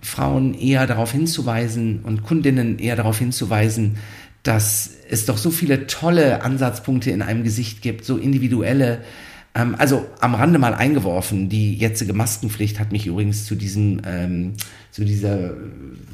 [0.00, 3.98] Frauen eher darauf hinzuweisen und Kundinnen eher darauf hinzuweisen,
[4.42, 8.98] dass es doch so viele tolle Ansatzpunkte in einem Gesicht gibt, so individuelle
[9.54, 14.54] ähm, also am Rande mal eingeworfen, die jetzige Maskenpflicht hat mich übrigens zu diesem, ähm,
[14.90, 15.50] zu dieser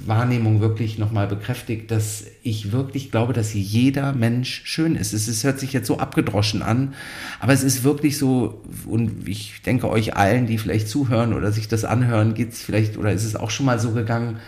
[0.04, 5.12] Wahrnehmung wirklich nochmal bekräftigt, dass ich wirklich glaube, dass jeder Mensch schön ist.
[5.12, 6.94] Es, es hört sich jetzt so abgedroschen an,
[7.38, 11.68] aber es ist wirklich so, und ich denke euch allen, die vielleicht zuhören oder sich
[11.68, 14.38] das anhören, geht's vielleicht, oder ist es auch schon mal so gegangen,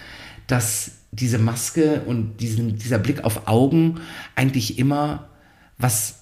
[0.48, 4.00] dass diese Maske und diesen, dieser Blick auf Augen
[4.35, 5.29] eigentlich immer
[5.79, 6.19] was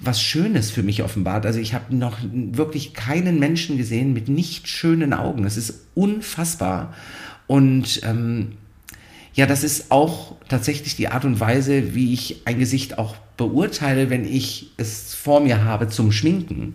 [0.00, 1.44] was Schönes für mich offenbart.
[1.46, 5.44] Also ich habe noch wirklich keinen Menschen gesehen mit nicht schönen Augen.
[5.44, 6.94] Es ist unfassbar.
[7.46, 8.52] Und ähm,
[9.34, 14.10] ja, das ist auch tatsächlich die Art und Weise, wie ich ein Gesicht auch beurteile,
[14.10, 16.74] wenn ich es vor mir habe zum Schminken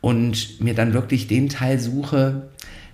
[0.00, 2.48] und mir dann wirklich den Teil suche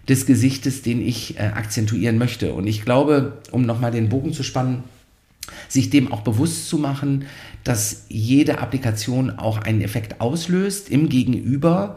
[0.09, 2.55] des Gesichtes, den ich äh, akzentuieren möchte.
[2.55, 4.83] Und ich glaube, um nochmal den Bogen zu spannen,
[5.69, 7.27] sich dem auch bewusst zu machen,
[7.65, 11.97] dass jede Applikation auch einen Effekt auslöst im Gegenüber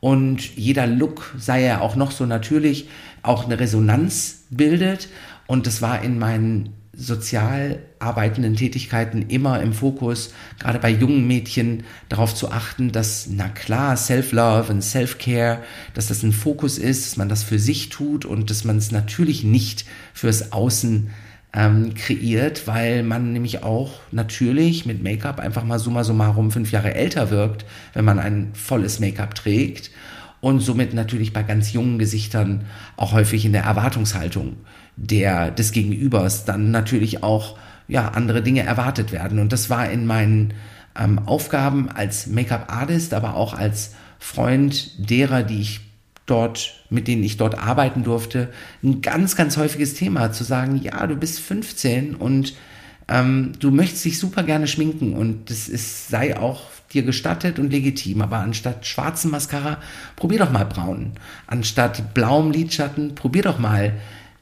[0.00, 2.88] und jeder Look, sei er auch noch so natürlich,
[3.22, 5.08] auch eine Resonanz bildet.
[5.46, 11.84] Und das war in meinen sozial arbeitenden Tätigkeiten immer im Fokus, gerade bei jungen Mädchen,
[12.08, 17.16] darauf zu achten, dass, na klar, Self-Love und Self-Care, dass das ein Fokus ist, dass
[17.16, 21.10] man das für sich tut und dass man es natürlich nicht fürs Außen
[21.56, 26.94] ähm, kreiert, weil man nämlich auch natürlich mit Make-up einfach mal summa summarum fünf Jahre
[26.94, 27.64] älter wirkt,
[27.94, 29.90] wenn man ein volles Make-up trägt
[30.40, 32.66] und somit natürlich bei ganz jungen Gesichtern
[32.96, 34.56] auch häufig in der Erwartungshaltung
[34.96, 37.56] der, des Gegenübers dann natürlich auch
[37.88, 39.38] ja, andere Dinge erwartet werden.
[39.38, 40.54] Und das war in meinen
[40.98, 45.80] ähm, Aufgaben als Make-up-Artist, aber auch als Freund derer, die ich
[46.26, 48.48] dort, mit denen ich dort arbeiten durfte,
[48.82, 52.54] ein ganz, ganz häufiges Thema, zu sagen, ja, du bist 15 und
[53.08, 56.62] ähm, du möchtest dich super gerne schminken und das ist, sei auch
[56.92, 59.78] dir gestattet und legitim, aber anstatt schwarzen Mascara,
[60.16, 61.12] probier doch mal braun.
[61.46, 63.94] Anstatt blauem Lidschatten, probier doch mal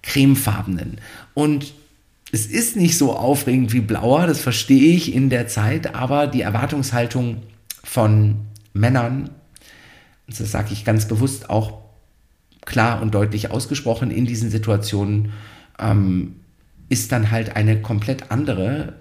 [0.02, 0.98] cremefarbenen.
[1.32, 1.74] Und
[2.32, 6.42] es ist nicht so aufregend wie blauer, das verstehe ich in der Zeit, aber die
[6.42, 7.42] Erwartungshaltung
[7.82, 8.36] von
[8.72, 9.30] Männern
[10.26, 11.80] das sage ich ganz bewusst auch
[12.64, 15.32] klar und deutlich ausgesprochen in diesen Situationen,
[15.78, 16.36] ähm,
[16.88, 18.94] ist dann halt eine komplett andere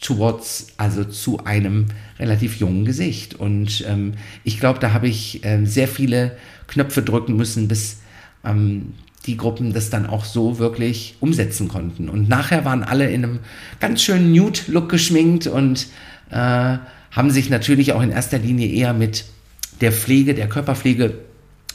[0.00, 1.86] towards, also zu einem
[2.18, 3.34] relativ jungen Gesicht.
[3.34, 6.36] Und ähm, ich glaube, da habe ich äh, sehr viele
[6.68, 7.98] Knöpfe drücken müssen, bis
[8.44, 8.94] ähm,
[9.26, 12.08] die Gruppen das dann auch so wirklich umsetzen konnten.
[12.08, 13.38] Und nachher waren alle in einem
[13.78, 15.88] ganz schönen Nude-Look geschminkt und
[16.30, 16.78] äh,
[17.10, 19.26] haben sich natürlich auch in erster Linie eher mit
[19.80, 21.14] der Pflege, der Körperpflege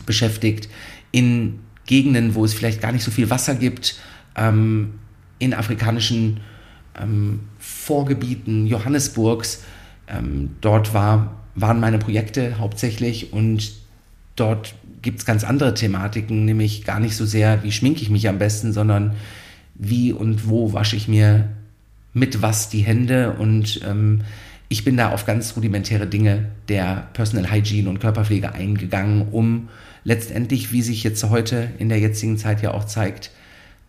[0.06, 0.70] beschäftigt,
[1.12, 3.98] in Gegenden, wo es vielleicht gar nicht so viel Wasser gibt,
[4.36, 4.96] ähm,
[5.40, 6.42] in afrikanischen
[7.00, 9.64] ähm, Vorgebieten Johannesburgs.
[10.08, 13.74] Ähm, dort war, waren meine Projekte hauptsächlich und
[14.36, 18.28] dort gibt es ganz andere Thematiken, nämlich gar nicht so sehr, wie schminke ich mich
[18.28, 19.16] am besten, sondern
[19.76, 21.50] wie und wo wasche ich mir
[22.14, 24.22] mit was die Hände und ähm,
[24.68, 29.70] ich bin da auf ganz rudimentäre Dinge der Personal Hygiene und Körperpflege eingegangen, um
[30.04, 33.32] letztendlich, wie sich jetzt heute in der jetzigen Zeit ja auch zeigt,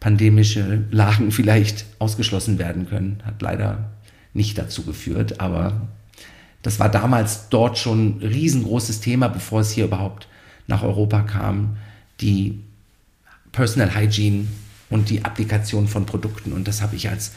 [0.00, 3.22] pandemische Lagen vielleicht ausgeschlossen werden können.
[3.24, 3.90] Hat leider
[4.34, 5.88] nicht dazu geführt, aber
[6.62, 10.28] das war damals dort schon ein riesengroßes Thema, bevor es hier überhaupt
[10.66, 11.76] nach Europa kam,
[12.20, 12.60] die
[13.52, 14.46] Personal Hygiene
[14.90, 16.52] und die Applikation von Produkten.
[16.52, 17.32] Und das habe ich als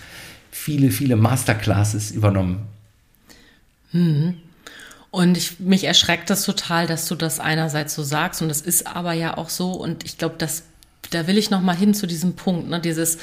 [0.52, 2.68] viele, viele Masterclasses übernommen.
[3.92, 4.38] Mhm.
[5.12, 8.86] Und ich, mich erschreckt das total, dass du das einerseits so sagst und das ist
[8.86, 10.64] aber ja auch so und ich glaube, dass
[11.10, 13.18] da will ich noch mal hin zu diesem Punkt, ne, dieses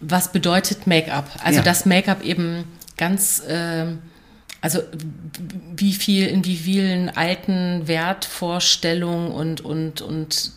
[0.00, 1.30] was bedeutet Make-up?
[1.44, 1.62] Also ja.
[1.62, 2.64] dass Make-up eben
[2.96, 3.86] ganz äh,
[4.60, 4.80] also
[5.76, 10.52] wie viel in wie vielen alten Wertvorstellungen und und und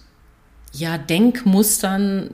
[0.74, 2.30] ja Denkmustern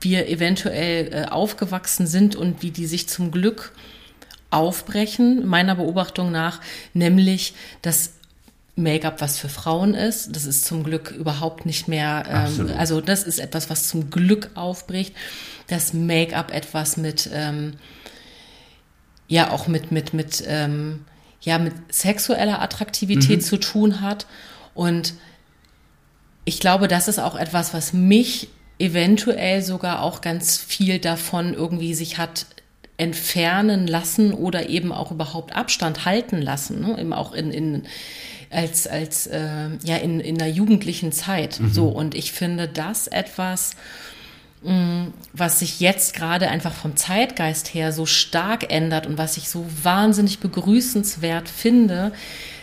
[0.00, 3.72] wir eventuell äh, aufgewachsen sind und wie die sich zum Glück
[4.52, 6.60] aufbrechen, meiner Beobachtung nach,
[6.94, 8.14] nämlich, dass
[8.74, 10.34] Make-up was für Frauen ist.
[10.34, 14.50] Das ist zum Glück überhaupt nicht mehr, ähm, also das ist etwas, was zum Glück
[14.54, 15.14] aufbricht.
[15.68, 17.74] Dass Make-up etwas mit, ähm,
[19.28, 21.04] ja, auch mit, mit, mit, ähm,
[21.40, 23.44] ja, mit sexueller Attraktivität mhm.
[23.44, 24.26] zu tun hat.
[24.74, 25.14] Und
[26.44, 28.48] ich glaube, das ist auch etwas, was mich
[28.78, 32.46] eventuell sogar auch ganz viel davon irgendwie sich hat
[33.02, 37.00] entfernen lassen oder eben auch überhaupt Abstand halten lassen, ne?
[37.00, 37.82] eben auch in, in
[38.48, 41.72] als als äh, ja in in der jugendlichen Zeit mhm.
[41.72, 43.72] so und ich finde das etwas
[44.62, 49.48] mm, was sich jetzt gerade einfach vom Zeitgeist her so stark ändert und was ich
[49.48, 52.12] so wahnsinnig begrüßenswert finde,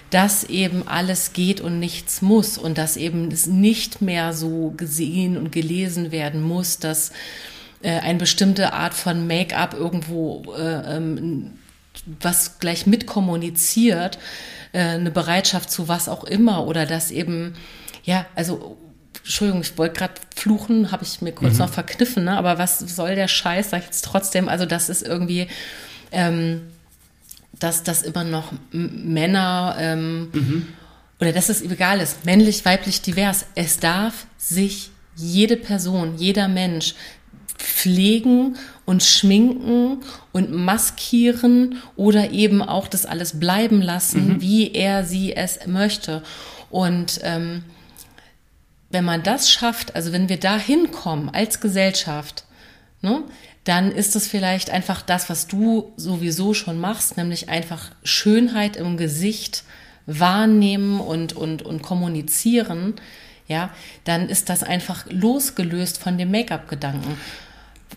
[0.10, 5.36] dass eben alles geht und nichts muss und dass eben es nicht mehr so gesehen
[5.36, 7.12] und gelesen werden muss, dass
[7.82, 11.52] äh, eine bestimmte Art von Make-up irgendwo äh, ähm,
[12.20, 14.18] was gleich mitkommuniziert,
[14.72, 17.56] äh, eine Bereitschaft zu was auch immer oder dass eben,
[18.04, 18.78] ja, also
[19.24, 21.60] Entschuldigung, ich wollte gerade fluchen, habe ich mir kurz mhm.
[21.60, 22.38] noch verkniffen, ne?
[22.38, 25.48] aber was soll der Scheiß, sag ich jetzt trotzdem, also das ist irgendwie,
[26.12, 26.62] ähm,
[27.60, 30.68] dass das immer noch Männer ähm, mhm.
[31.20, 36.96] oder dass es egal ist, männlich, weiblich, divers, es darf sich jede Person, jeder Mensch
[37.60, 40.00] pflegen und schminken
[40.32, 44.42] und maskieren oder eben auch das alles bleiben lassen, mhm.
[44.42, 46.24] wie er sie es möchte.
[46.70, 47.64] Und ähm,
[48.90, 52.46] wenn man das schafft, also wenn wir da hinkommen als Gesellschaft,
[53.02, 53.24] ne,
[53.66, 58.98] dann ist es vielleicht einfach das, was du sowieso schon machst, nämlich einfach Schönheit im
[58.98, 59.64] Gesicht
[60.08, 62.96] wahrnehmen und, und, und kommunizieren,
[63.48, 63.72] ja,
[64.06, 67.18] dann ist das einfach losgelöst von dem Make-up-Gedanken.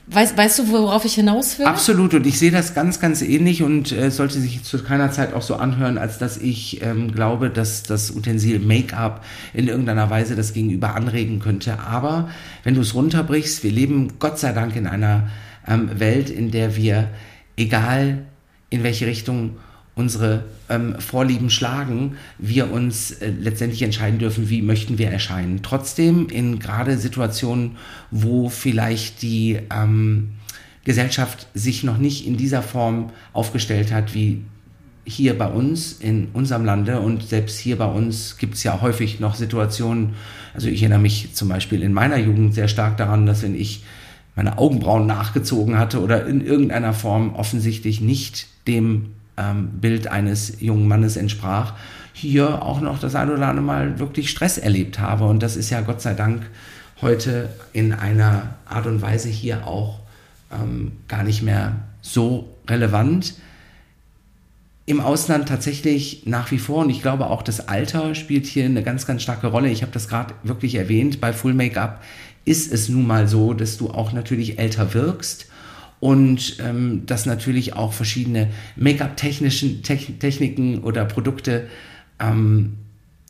[0.07, 1.67] Weißt, weißt du, worauf ich hinaus will?
[1.67, 5.33] Absolut, und ich sehe das ganz, ganz ähnlich und äh, sollte sich zu keiner Zeit
[5.33, 9.25] auch so anhören, als dass ich ähm, glaube, dass das Utensil Make-up
[9.55, 11.79] in irgendeiner Weise das Gegenüber anregen könnte.
[11.79, 12.29] Aber
[12.65, 15.29] wenn du es runterbrichst, wir leben Gott sei Dank in einer
[15.69, 17.09] ähm, Welt, in der wir,
[17.57, 18.25] egal
[18.71, 19.57] in welche Richtung
[19.95, 25.63] unsere ähm, Vorlieben schlagen, wir uns äh, letztendlich entscheiden dürfen, wie möchten wir erscheinen.
[25.63, 27.77] Trotzdem in gerade Situationen,
[28.11, 30.31] wo vielleicht die ähm,
[30.85, 34.43] Gesellschaft sich noch nicht in dieser Form aufgestellt hat, wie
[35.05, 39.21] hier bei uns in unserem Lande und selbst hier bei uns gibt es ja häufig
[39.21, 40.15] noch Situationen,
[40.55, 43.83] also ich erinnere mich zum Beispiel in meiner Jugend sehr stark daran, dass wenn ich
[44.37, 49.11] meine Augenbrauen nachgezogen hatte oder in irgendeiner Form offensichtlich nicht dem
[49.51, 51.75] ähm, Bild eines jungen Mannes entsprach,
[52.13, 55.25] hier auch noch das eine oder andere Mal wirklich Stress erlebt habe.
[55.25, 56.43] Und das ist ja Gott sei Dank
[57.01, 60.01] heute in einer Art und Weise hier auch
[60.53, 63.35] ähm, gar nicht mehr so relevant.
[64.85, 68.83] Im Ausland tatsächlich nach wie vor und ich glaube auch das Alter spielt hier eine
[68.83, 69.71] ganz, ganz starke Rolle.
[69.71, 71.21] Ich habe das gerade wirklich erwähnt.
[71.21, 72.03] Bei Full Make-up
[72.45, 75.47] ist es nun mal so, dass du auch natürlich älter wirkst
[76.03, 81.69] und ähm, dass natürlich auch verschiedene Make-up-technischen Techniken oder Produkte
[82.19, 82.73] ähm,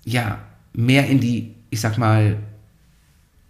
[0.06, 0.38] ja
[0.72, 2.38] mehr in die, ich sag mal,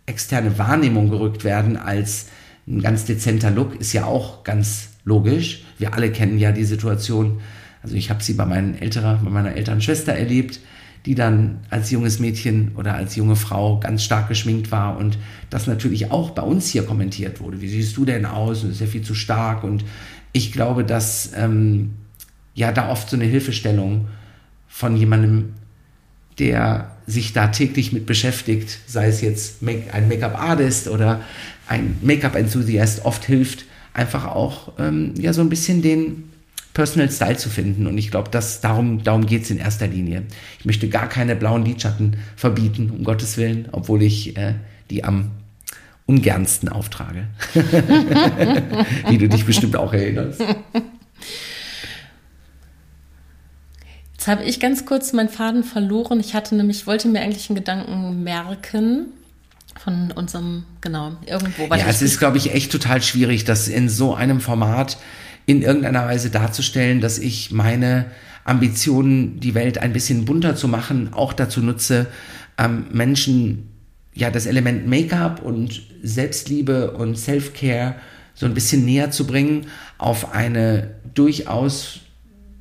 [0.07, 2.31] externe Wahrnehmung gerückt werden als
[2.67, 5.63] ein ganz dezenter Look, ist ja auch ganz logisch.
[5.79, 7.41] Wir alle kennen ja die Situation,
[7.81, 10.59] also ich habe sie bei, meinen älterer, bei meiner älteren Schwester erlebt,
[11.07, 15.19] die dann als junges Mädchen oder als junge Frau ganz stark geschminkt war und
[15.51, 17.61] das natürlich auch bei uns hier kommentiert wurde.
[17.61, 18.63] Wie siehst du denn aus?
[18.63, 19.65] Das ist ja viel zu stark.
[19.65, 19.85] Und
[20.33, 21.93] ich glaube, dass ähm,
[22.55, 24.07] ja da oft so eine Hilfestellung
[24.69, 25.55] von jemandem,
[26.39, 31.21] der sich da täglich mit beschäftigt, sei es jetzt ein Make-up-Artist oder
[31.67, 36.32] ein Make-up-Enthusiast, oft hilft, einfach auch ähm, ja so ein bisschen den
[36.75, 37.87] Personal Style zu finden.
[37.87, 38.31] Und ich glaube,
[38.63, 40.25] darum, darum geht es in erster Linie.
[40.59, 44.55] Ich möchte gar keine blauen Lidschatten verbieten, um Gottes Willen, obwohl ich äh,
[44.91, 45.31] die am
[46.07, 47.27] ungernsten auftrage.
[49.09, 50.43] Wie du dich bestimmt auch erinnerst.
[54.13, 56.21] Jetzt habe ich ganz kurz meinen Faden verloren.
[56.21, 59.07] Ich hatte nämlich, wollte mir eigentlich einen Gedanken merken
[59.83, 61.65] von unserem, genau, irgendwo.
[61.75, 64.99] Ja, es ist, glaube ich, echt total schwierig, dass in so einem Format
[65.47, 68.07] in irgendeiner Weise darzustellen, dass ich meine
[68.45, 72.07] Ambitionen, die Welt ein bisschen bunter zu machen, auch dazu nutze,
[72.59, 73.69] ähm, Menschen
[74.15, 77.95] ja das Element Make-up und Selbstliebe und Self-Care
[78.35, 79.67] so ein bisschen näher zu bringen
[79.99, 82.01] auf eine durchaus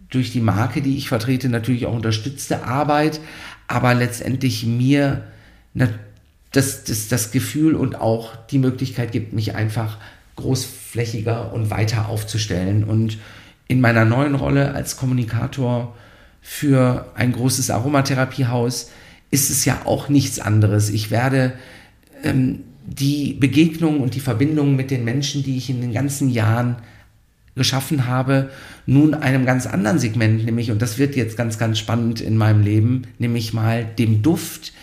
[0.09, 3.19] durch die Marke, die ich vertrete, natürlich auch unterstützte Arbeit,
[3.67, 5.23] aber letztendlich mir
[5.73, 9.97] das, das, das Gefühl und auch die Möglichkeit gibt, mich einfach
[10.41, 12.83] großflächiger und weiter aufzustellen.
[12.83, 13.17] Und
[13.67, 15.95] in meiner neuen Rolle als Kommunikator
[16.41, 18.89] für ein großes Aromatherapiehaus
[19.29, 20.89] ist es ja auch nichts anderes.
[20.89, 21.53] Ich werde
[22.23, 26.77] ähm, die Begegnung und die Verbindung mit den Menschen, die ich in den ganzen Jahren
[27.55, 28.49] geschaffen habe,
[28.85, 32.63] nun einem ganz anderen Segment, nämlich, und das wird jetzt ganz, ganz spannend in meinem
[32.63, 34.73] Leben, nämlich mal dem Duft,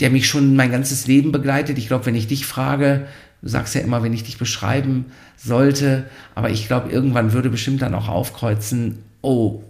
[0.00, 1.76] der mich schon mein ganzes Leben begleitet.
[1.78, 3.06] Ich glaube, wenn ich dich frage,
[3.42, 7.82] du sagst ja immer, wenn ich dich beschreiben sollte, aber ich glaube, irgendwann würde bestimmt
[7.82, 9.62] dann auch aufkreuzen, oh,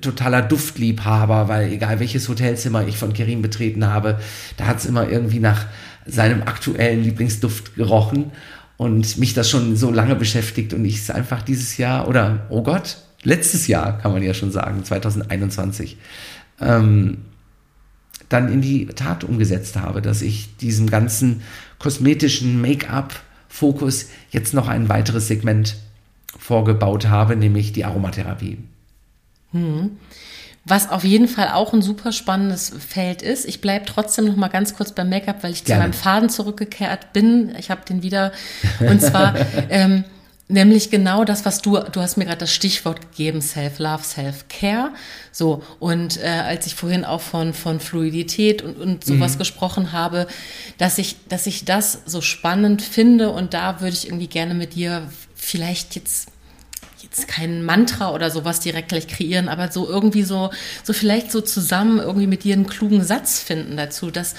[0.00, 4.18] totaler Duftliebhaber, weil egal welches Hotelzimmer ich von Kerim betreten habe,
[4.56, 5.66] da hat es immer irgendwie nach
[6.06, 8.32] seinem aktuellen Lieblingsduft gerochen
[8.76, 12.62] und mich das schon so lange beschäftigt und ich es einfach dieses Jahr oder, oh
[12.62, 15.96] Gott, letztes Jahr kann man ja schon sagen, 2021,
[16.60, 17.18] ähm,
[18.28, 21.42] dann in die Tat umgesetzt habe, dass ich diesem ganzen
[21.78, 25.76] kosmetischen Make-up-Fokus jetzt noch ein weiteres Segment
[26.38, 28.58] vorgebaut habe, nämlich die Aromatherapie.
[29.52, 29.96] Hm.
[30.68, 33.44] Was auf jeden Fall auch ein super spannendes Feld ist.
[33.46, 35.82] Ich bleibe trotzdem noch mal ganz kurz beim Make-up, weil ich Gerne.
[35.82, 37.54] zu meinem Faden zurückgekehrt bin.
[37.56, 38.32] Ich habe den wieder.
[38.80, 39.36] Und zwar
[39.70, 40.02] ähm,
[40.48, 44.90] nämlich genau das, was du, du hast mir gerade das Stichwort gegeben, Self-Love, Self-Care.
[45.32, 49.38] So, und äh, als ich vorhin auch von, von Fluidität und, und sowas mhm.
[49.38, 50.26] gesprochen habe,
[50.78, 54.74] dass ich, dass ich das so spannend finde und da würde ich irgendwie gerne mit
[54.74, 56.28] dir vielleicht jetzt
[57.02, 60.50] jetzt kein Mantra oder sowas direkt gleich kreieren, aber so irgendwie so,
[60.82, 64.34] so vielleicht so zusammen irgendwie mit dir einen klugen Satz finden dazu, dass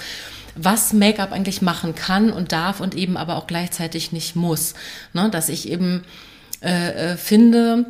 [0.54, 4.74] was Make-up eigentlich machen kann und darf und eben aber auch gleichzeitig nicht muss.
[5.12, 5.30] Ne?
[5.30, 6.04] Dass ich eben
[6.62, 7.86] äh, äh finde,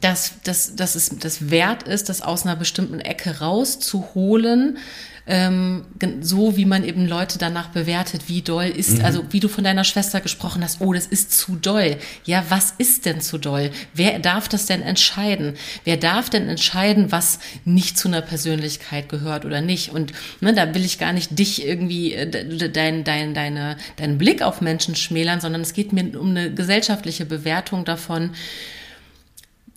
[0.00, 4.78] dass, dass, dass es das wert ist, das aus einer bestimmten Ecke rauszuholen,
[5.26, 5.84] ähm,
[6.20, 9.04] so wie man eben Leute danach bewertet, wie doll ist, mhm.
[9.04, 11.96] also wie du von deiner Schwester gesprochen hast, oh, das ist zu doll.
[12.24, 13.70] Ja, was ist denn zu doll?
[13.94, 15.54] Wer darf das denn entscheiden?
[15.84, 19.90] Wer darf denn entscheiden, was nicht zu einer Persönlichkeit gehört oder nicht?
[19.90, 22.28] Und ne, da will ich gar nicht dich irgendwie, äh,
[22.70, 27.26] dein, dein, deine, deinen Blick auf Menschen schmälern, sondern es geht mir um eine gesellschaftliche
[27.26, 28.30] Bewertung davon,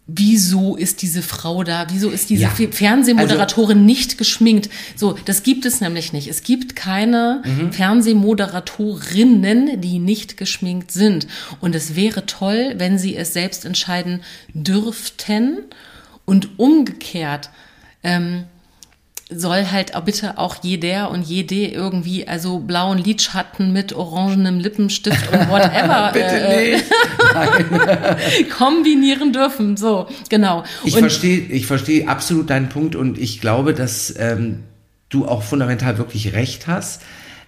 [0.08, 4.70] wieso ist diese Frau da, wieso ist diese ja, Fernsehmoderatorin also, nicht geschminkt?
[4.96, 6.28] So, das gibt es nämlich nicht.
[6.28, 7.72] Es gibt keine mhm.
[7.72, 11.26] Fernsehmoderatorinnen, die nicht geschminkt sind.
[11.60, 14.22] Und es wäre toll, wenn sie es selbst entscheiden
[14.54, 15.60] dürften
[16.26, 17.50] und umgekehrt.
[18.04, 18.44] Ähm,
[19.30, 25.32] soll halt auch bitte auch jeder und jede irgendwie also blauen Lidschatten mit orangenem Lippenstift
[25.32, 26.80] und whatever äh,
[28.58, 29.78] kombinieren dürfen.
[29.78, 30.64] So, genau.
[30.84, 34.64] Ich verstehe, ich verstehe absolut deinen Punkt und ich glaube, dass ähm,
[35.10, 37.02] du auch fundamental wirklich recht hast.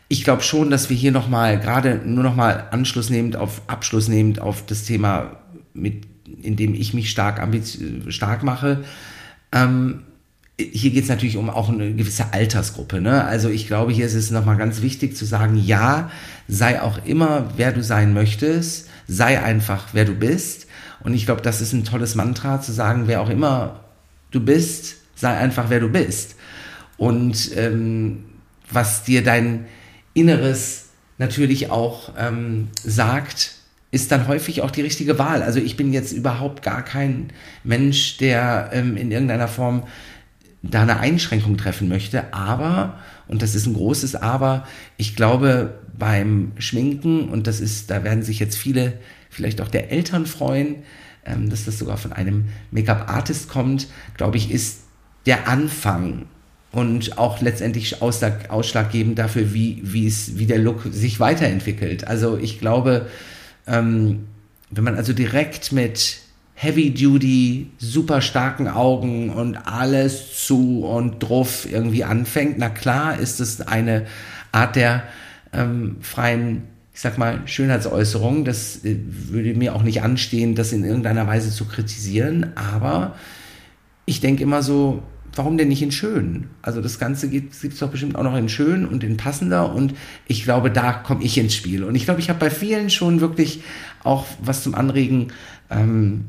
[0.07, 4.39] Ich glaube schon, dass wir hier nochmal, gerade nur nochmal Anschluss nehmend auf, Abschluss nehmend
[4.39, 5.37] auf das Thema,
[5.73, 6.05] mit,
[6.41, 7.45] in dem ich mich stark,
[8.09, 8.83] stark mache,
[9.51, 10.03] ähm,
[10.59, 12.99] hier geht es natürlich um auch eine gewisse Altersgruppe.
[12.99, 13.23] Ne?
[13.23, 16.09] Also ich glaube, hier ist es nochmal ganz wichtig zu sagen, ja,
[16.47, 20.65] sei auch immer, wer du sein möchtest, sei einfach, wer du bist.
[21.01, 23.81] Und ich glaube, das ist ein tolles Mantra, zu sagen, wer auch immer
[24.31, 26.35] du bist, sei einfach, wer du bist.
[26.97, 28.25] Und ähm,
[28.71, 29.65] was dir dein
[30.15, 30.85] Inneres
[31.19, 33.53] natürlich auch ähm, sagt,
[33.91, 35.43] ist dann häufig auch die richtige Wahl.
[35.43, 37.31] Also ich bin jetzt überhaupt gar kein
[37.63, 39.83] Mensch, der ähm, in irgendeiner Form
[40.61, 42.33] da eine Einschränkung treffen möchte.
[42.33, 44.65] Aber, und das ist ein großes Aber,
[44.97, 48.93] ich glaube, beim Schminken, und das ist, da werden sich jetzt viele,
[49.29, 50.77] vielleicht auch der Eltern freuen,
[51.25, 54.81] ähm, dass das sogar von einem Make-up-Artist kommt, glaube ich, ist
[55.25, 56.25] der Anfang
[56.71, 62.07] und auch letztendlich ausschlag, ausschlaggebend dafür, wie, wie es, wie der Look sich weiterentwickelt.
[62.07, 63.07] Also ich glaube,
[63.65, 64.27] ähm,
[64.69, 66.19] wenn man also direkt mit
[66.59, 72.57] Heavy-Duty, super starken Augen und alles zu und drauf irgendwie anfängt.
[72.57, 74.07] Na klar ist es eine
[74.51, 75.03] Art der
[75.53, 76.63] ähm, freien,
[76.95, 78.43] ich sag mal, Schönheitsäußerung.
[78.43, 82.53] Das äh, würde mir auch nicht anstehen, das in irgendeiner Weise zu kritisieren.
[82.55, 83.15] Aber
[84.07, 85.03] ich denke immer so,
[85.35, 86.47] warum denn nicht in schön?
[86.63, 89.93] Also das Ganze gibt es doch bestimmt auch noch in schön und in passender und
[90.25, 91.83] ich glaube, da komme ich ins Spiel.
[91.83, 93.61] Und ich glaube, ich habe bei vielen schon wirklich
[94.03, 95.27] auch was zum Anregen
[95.69, 96.25] ähm,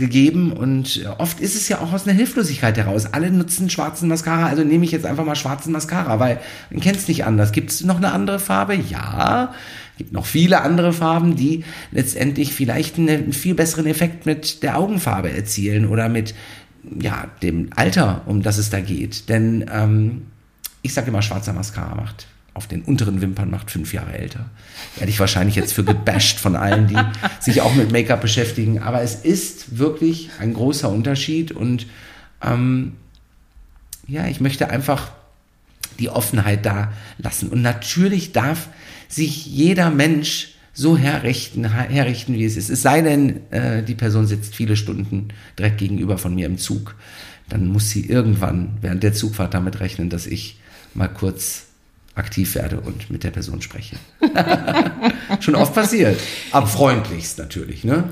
[0.00, 3.06] gegeben und oft ist es ja auch aus einer Hilflosigkeit heraus.
[3.06, 6.40] Alle nutzen schwarzen Mascara, also nehme ich jetzt einfach mal schwarzen Mascara, weil
[6.70, 7.52] man kennt es nicht anders.
[7.52, 8.74] Gibt es noch eine andere Farbe?
[8.74, 9.54] Ja.
[9.96, 15.30] Gibt noch viele andere Farben, die letztendlich vielleicht einen viel besseren Effekt mit der Augenfarbe
[15.30, 16.34] erzielen oder mit
[17.00, 19.28] ja, dem Alter, um das es da geht.
[19.28, 20.22] Denn ähm,
[20.82, 22.26] ich sage immer, schwarzer Mascara macht
[22.60, 24.50] auf den unteren Wimpern macht fünf Jahre älter.
[24.96, 26.98] Werde ich wahrscheinlich jetzt für gebasht von allen, die
[27.40, 28.80] sich auch mit Make-up beschäftigen.
[28.80, 31.86] Aber es ist wirklich ein großer Unterschied und
[32.42, 32.96] ähm,
[34.06, 35.10] ja, ich möchte einfach
[35.98, 37.48] die Offenheit da lassen.
[37.48, 38.68] Und natürlich darf
[39.08, 42.68] sich jeder Mensch so herrichten, herrichten, wie es ist.
[42.68, 46.94] Es sei denn, äh, die Person sitzt viele Stunden direkt gegenüber von mir im Zug.
[47.48, 50.60] Dann muss sie irgendwann während der Zugfahrt damit rechnen, dass ich
[50.92, 51.69] mal kurz
[52.20, 53.96] aktiv werde und mit der Person spreche.
[55.40, 56.20] Schon oft passiert.
[56.52, 58.04] Aber freundlichst natürlich, ne?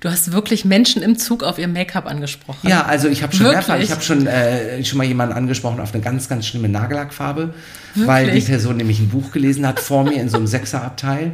[0.00, 2.68] Du hast wirklich Menschen im Zug auf ihr Make-up angesprochen.
[2.68, 3.66] Ja, also ich habe schon Wirklich?
[3.66, 7.52] mehrfach, ich habe schon, äh, schon mal jemanden angesprochen auf eine ganz, ganz schlimme Nagellackfarbe,
[7.96, 8.46] weil die Wirklich?
[8.46, 11.32] Person nämlich ein Buch gelesen hat vor mir in so einem Sechserabteil.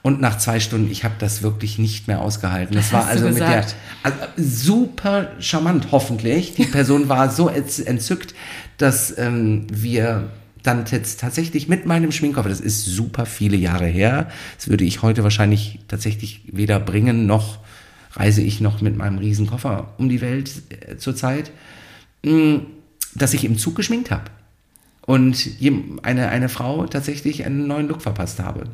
[0.00, 2.74] Und nach zwei Stunden, ich habe das wirklich nicht mehr ausgehalten.
[2.76, 3.66] Das Was war also mit der
[4.02, 6.54] also super charmant, hoffentlich.
[6.54, 8.34] Die Person war so entz- entzückt,
[8.78, 10.28] dass ähm, wir
[10.66, 15.02] dann jetzt tatsächlich mit meinem Schminkkoffer, das ist super viele Jahre her, das würde ich
[15.02, 17.58] heute wahrscheinlich tatsächlich weder bringen, noch
[18.12, 21.50] reise ich noch mit meinem riesen Koffer um die Welt äh, zurzeit,
[22.24, 22.60] mh,
[23.14, 24.24] dass ich im Zug geschminkt habe.
[25.02, 25.48] Und
[26.02, 28.64] eine, eine Frau tatsächlich einen neuen Look verpasst habe.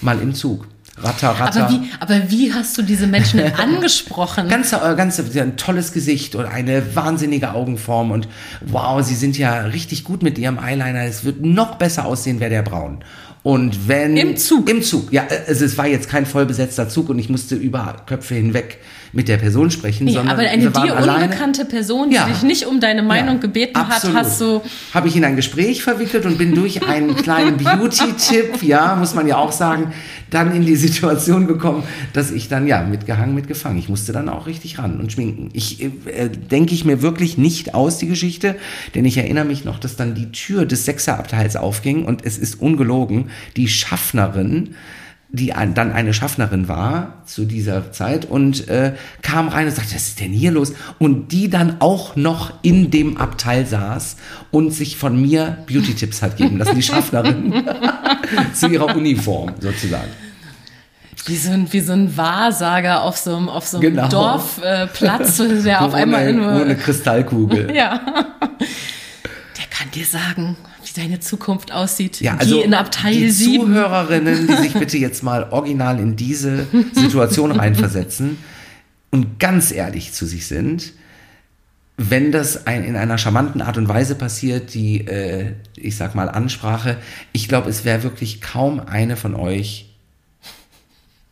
[0.00, 0.68] Mal im Zug.
[1.02, 1.64] Ratter, ratter.
[1.64, 4.48] aber, wie, aber wie hast du diese Menschen angesprochen?
[4.48, 8.28] Ganz, äh, ganz ein tolles Gesicht und eine wahnsinnige Augenform und
[8.60, 11.04] wow, sie sind ja richtig gut mit ihrem Eyeliner.
[11.04, 13.02] Es wird noch besser aussehen, wäre der braun.
[13.42, 14.68] Und wenn Im Zug?
[14.68, 17.96] im Zug, ja, äh, also es war jetzt kein vollbesetzter Zug und ich musste über
[18.06, 18.78] Köpfe hinweg
[19.12, 21.24] mit der Person sprechen, Nee, sondern aber eine wir waren dir alleine.
[21.24, 22.26] unbekannte Person, die Ja.
[22.26, 24.16] dich nicht um deine Meinung Ja, gebeten absolut.
[24.16, 24.60] hat, hast du.
[24.94, 29.26] Habe ich in ein Gespräch verwickelt und bin durch einen kleinen Beauty-Tipp, ja, muss man
[29.26, 29.92] ja auch sagen,
[30.30, 31.82] dann in die Situation gekommen,
[32.12, 33.78] dass ich dann, ja, mitgehangen, mitgefangen.
[33.78, 35.50] Ich musste dann auch richtig ran und schminken.
[35.52, 35.88] Ich äh,
[36.28, 38.54] denke ich mir wirklich nicht aus, die Geschichte,
[38.94, 42.60] denn ich erinnere mich noch, dass dann die Tür des Sechserabteils aufging und es ist
[42.60, 44.74] ungelogen, die Schaffnerin,
[45.32, 49.94] die ein, dann eine Schaffnerin war zu dieser Zeit und äh, kam rein und sagte,
[49.94, 50.72] was ist denn hier los?
[50.98, 54.16] Und die dann auch noch in dem Abteil saß
[54.50, 57.62] und sich von mir Beauty-Tipps hat geben lassen, die Schaffnerin
[58.54, 60.10] zu ihrer Uniform sozusagen.
[61.26, 64.08] Wie so ein, wie so ein Wahrsager auf so einem, auf so einem Genau.
[64.08, 66.62] Dorfplatz, der auf einmal nur.
[66.62, 67.70] ohne Kristallkugel.
[67.74, 68.00] Ja.
[69.56, 70.56] Der kann dir sagen,
[70.90, 72.20] wie deine Zukunft aussieht.
[72.20, 73.66] Ja, also Geh in Abteil die 7.
[73.66, 78.38] Zuhörerinnen, die sich bitte jetzt mal original in diese Situation reinversetzen
[79.10, 80.92] und ganz ehrlich zu sich sind,
[81.96, 86.30] wenn das ein, in einer charmanten Art und Weise passiert, die, äh, ich sag mal,
[86.30, 86.96] Ansprache,
[87.32, 89.89] ich glaube, es wäre wirklich kaum eine von euch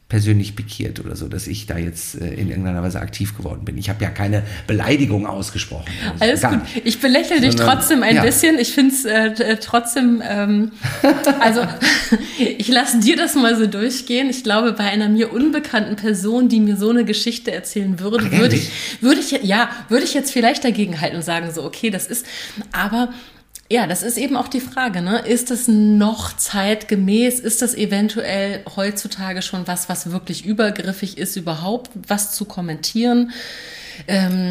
[0.09, 3.77] persönlich pikiert oder so, dass ich da jetzt äh, in irgendeiner Weise aktiv geworden bin.
[3.77, 5.93] Ich habe ja keine Beleidigung ausgesprochen.
[6.03, 6.25] oder so.
[6.25, 6.75] Alles gut.
[6.75, 6.87] nicht.
[6.87, 8.23] Ich belächle dich Sondern- trotzdem ein ja.
[8.23, 8.59] bisschen.
[8.59, 10.73] Ich finde es äh, äh, trotzdem, ähm,
[11.41, 11.61] also
[12.39, 14.31] ich lasse dir das mal so durchgehen.
[14.31, 18.57] Ich glaube, bei einer mir unbekannten Person, die mir so eine Geschichte erzählen würde, würde
[18.57, 18.71] ich,
[19.03, 22.25] würde ich, ja, würde ich jetzt vielleicht dagegen halten und sagen so, okay, das ist,
[22.73, 23.11] aber
[23.71, 25.19] ja, das ist eben auch die Frage, ne?
[25.21, 27.39] Ist das noch zeitgemäß?
[27.41, 33.31] Ist das eventuell heutzutage schon was, was wirklich übergriffig ist, überhaupt was zu kommentieren?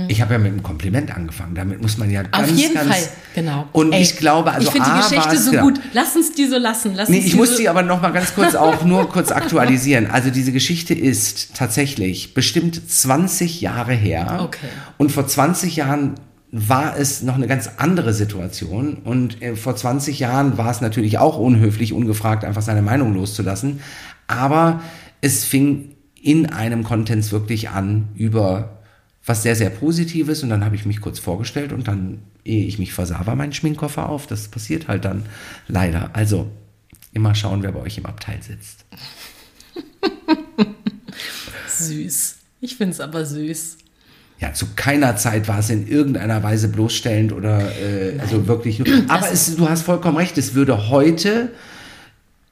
[0.10, 1.56] Ich habe ja mit einem Kompliment angefangen.
[1.56, 3.66] Damit muss man ja ganz, Auf jeden ganz Fall, genau.
[3.72, 5.64] Und Ey, ich glaube, also ich finde die Geschichte es- so genau.
[5.64, 5.80] gut.
[5.94, 6.94] Lass uns die so lassen.
[6.96, 9.32] Lass Nee, ich die muss so, sie aber noch mal ganz kurz auch nur kurz
[9.32, 10.08] aktualisieren.
[10.12, 14.40] Also diese Geschichte ist tatsächlich bestimmt 20 Jahre her.
[14.44, 14.68] Okay.
[14.98, 16.16] Und vor 20 Jahren
[16.52, 18.96] war es noch eine ganz andere Situation.
[18.96, 23.82] Und äh, vor 20 Jahren war es natürlich auch unhöflich, ungefragt einfach seine Meinung loszulassen.
[24.28, 24.82] Aber
[25.22, 28.82] es fing in einem Kontext wirklich an über
[29.26, 30.42] was sehr, sehr Positives.
[30.44, 33.54] Und dann habe ich mich kurz vorgestellt und dann, ehe ich mich versah, war mein
[33.54, 34.26] Schminkkoffer auf.
[34.26, 35.26] Das passiert halt dann
[35.68, 36.16] leider.
[36.16, 36.50] Also
[37.12, 38.86] immer schauen, wer bei euch im Abteil sitzt.
[41.68, 42.38] süß.
[42.62, 43.78] Ich finde es aber süß.
[44.40, 48.82] Ja, zu keiner Zeit war es in irgendeiner Weise bloßstellend oder äh, also wirklich.
[49.08, 51.50] Aber es, du hast vollkommen recht, es würde heute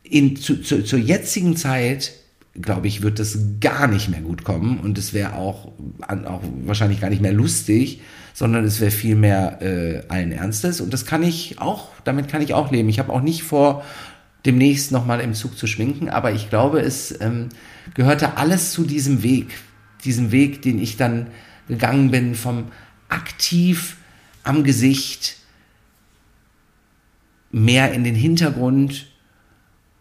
[0.02, 2.14] in, zu, zu, zur jetzigen Zeit,
[2.54, 5.74] glaube ich, wird das gar nicht mehr gut kommen und es wäre auch,
[6.08, 8.02] auch wahrscheinlich gar nicht mehr lustig,
[8.34, 12.42] sondern es wäre viel mehr äh, allen Ernstes und das kann ich auch, damit kann
[12.42, 12.90] ich auch leben.
[12.90, 13.84] Ich habe auch nicht vor,
[14.46, 17.50] demnächst nochmal im Zug zu schminken, aber ich glaube, es ähm,
[17.94, 19.48] gehörte alles zu diesem Weg,
[20.04, 21.28] diesem Weg, den ich dann
[21.68, 22.72] gegangen bin, vom
[23.10, 23.98] aktiv
[24.44, 25.38] am Gesicht
[27.52, 29.08] mehr in den Hintergrund,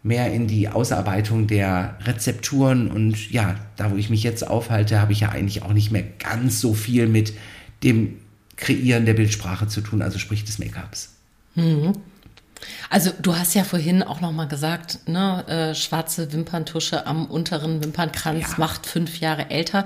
[0.03, 5.13] mehr in die Ausarbeitung der Rezepturen und ja, da wo ich mich jetzt aufhalte, habe
[5.13, 7.33] ich ja eigentlich auch nicht mehr ganz so viel mit
[7.83, 8.17] dem
[8.55, 11.15] Kreieren der Bildsprache zu tun, also sprich des Make-ups.
[12.89, 17.83] Also du hast ja vorhin auch noch mal gesagt, ne, äh, schwarze Wimperntusche am unteren
[17.83, 18.55] Wimpernkranz Ja.
[18.57, 19.85] macht fünf Jahre älter.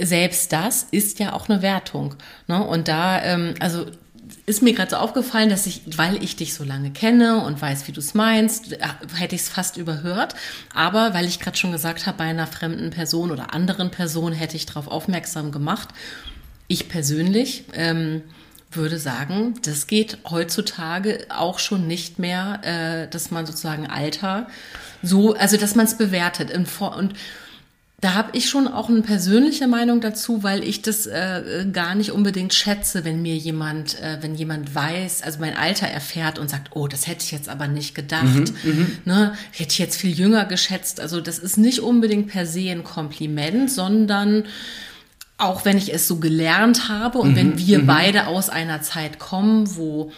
[0.00, 2.14] Selbst das ist ja auch eine Wertung.
[2.48, 2.62] Ne?
[2.62, 3.86] Und da, ähm, also
[4.46, 7.86] ist mir gerade so aufgefallen, dass ich, weil ich dich so lange kenne und weiß,
[7.86, 8.78] wie du es meinst, äh,
[9.14, 10.34] hätte ich es fast überhört.
[10.74, 14.56] Aber weil ich gerade schon gesagt habe, bei einer fremden Person oder anderen Person hätte
[14.56, 15.88] ich darauf aufmerksam gemacht.
[16.68, 18.22] Ich persönlich ähm,
[18.76, 24.46] würde sagen, das geht heutzutage auch schon nicht mehr, äh, dass man sozusagen Alter
[25.02, 26.50] so, also dass man es bewertet.
[26.50, 27.14] In Vor und
[28.02, 32.10] da habe ich schon auch eine persönliche Meinung dazu, weil ich das äh, gar nicht
[32.10, 36.70] unbedingt schätze, wenn mir jemand, äh, wenn jemand weiß, also mein Alter erfährt und sagt,
[36.74, 40.46] oh, das hätte ich jetzt aber nicht gedacht, mhm, ne, hätte ich jetzt viel jünger
[40.46, 40.98] geschätzt.
[40.98, 44.46] Also das ist nicht unbedingt per se ein Kompliment, sondern
[45.42, 47.86] auch wenn ich es so gelernt habe und mhm, wenn wir mhm.
[47.86, 50.10] beide aus einer Zeit kommen, wo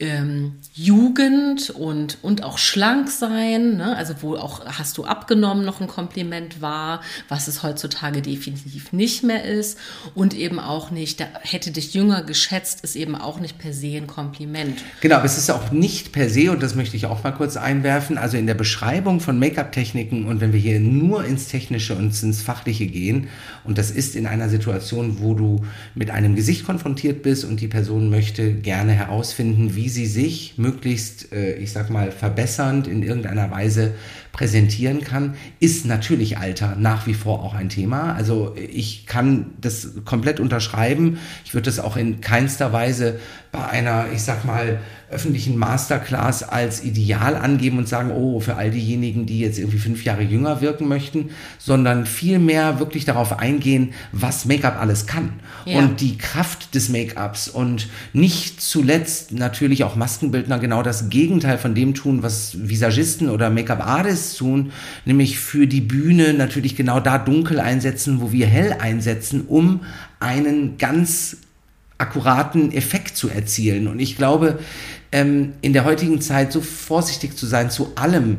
[0.00, 3.96] ähm, Jugend und, und auch schlank sein, ne?
[3.96, 9.24] also wo auch hast du abgenommen noch ein Kompliment war, was es heutzutage definitiv nicht
[9.24, 9.76] mehr ist
[10.14, 13.96] und eben auch nicht, da hätte dich jünger geschätzt, ist eben auch nicht per se
[13.96, 14.78] ein Kompliment.
[15.00, 17.56] Genau, aber es ist auch nicht per se, und das möchte ich auch mal kurz
[17.56, 22.22] einwerfen, also in der Beschreibung von Make-up-Techniken und wenn wir hier nur ins Technische und
[22.22, 23.28] ins Fachliche gehen,
[23.64, 25.64] und das ist in einer Situation, wo du
[25.96, 31.32] mit einem Gesicht konfrontiert bist und die Person möchte gerne herausfinden, wie sie sich möglichst,
[31.32, 33.94] äh, ich sag mal, verbessernd in irgendeiner Weise
[34.32, 38.14] präsentieren kann, ist natürlich Alter nach wie vor auch ein Thema.
[38.14, 41.18] Also ich kann das komplett unterschreiben.
[41.44, 43.18] Ich würde das auch in keinster Weise
[43.50, 44.78] bei einer, ich sag mal,
[45.10, 50.04] öffentlichen Masterclass als Ideal angeben und sagen, oh, für all diejenigen, die jetzt irgendwie fünf
[50.04, 55.78] Jahre jünger wirken möchten, sondern vielmehr wirklich darauf eingehen, was Make-up alles kann ja.
[55.78, 61.74] und die Kraft des Make-ups und nicht zuletzt natürlich auch Maskenbildner genau das Gegenteil von
[61.74, 64.72] dem tun, was Visagisten oder Make-up-Artists tun,
[65.06, 69.80] nämlich für die Bühne natürlich genau da dunkel einsetzen, wo wir hell einsetzen, um
[70.20, 71.38] einen ganz
[71.98, 73.88] akkuraten Effekt zu erzielen.
[73.88, 74.60] Und ich glaube,
[75.12, 78.38] ähm, in der heutigen Zeit so vorsichtig zu sein zu allem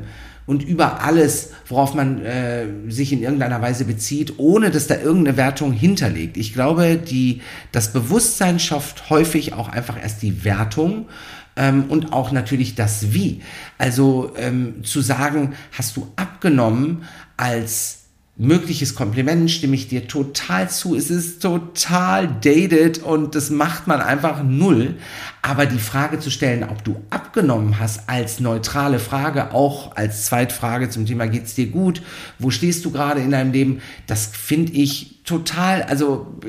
[0.50, 5.38] und über alles, worauf man äh, sich in irgendeiner Weise bezieht, ohne dass da irgendeine
[5.38, 6.38] Wertung hinterlegt.
[6.38, 7.42] Ich glaube, die,
[7.72, 11.08] das Bewusstsein schafft häufig auch einfach erst die Wertung
[11.56, 13.44] ähm, und auch natürlich das Wie.
[13.78, 17.04] Also ähm, zu sagen, hast du abgenommen
[17.38, 18.00] als
[18.42, 20.96] mögliches Kompliment stimme ich dir total zu.
[20.96, 24.96] Es ist total dated und das macht man einfach null.
[25.42, 30.90] Aber die Frage zu stellen, ob du abgenommen hast, als neutrale Frage, auch als Zweitfrage
[30.90, 32.02] zum Thema geht's dir gut,
[32.40, 36.40] wo stehst du gerade in deinem Leben, das finde ich total, also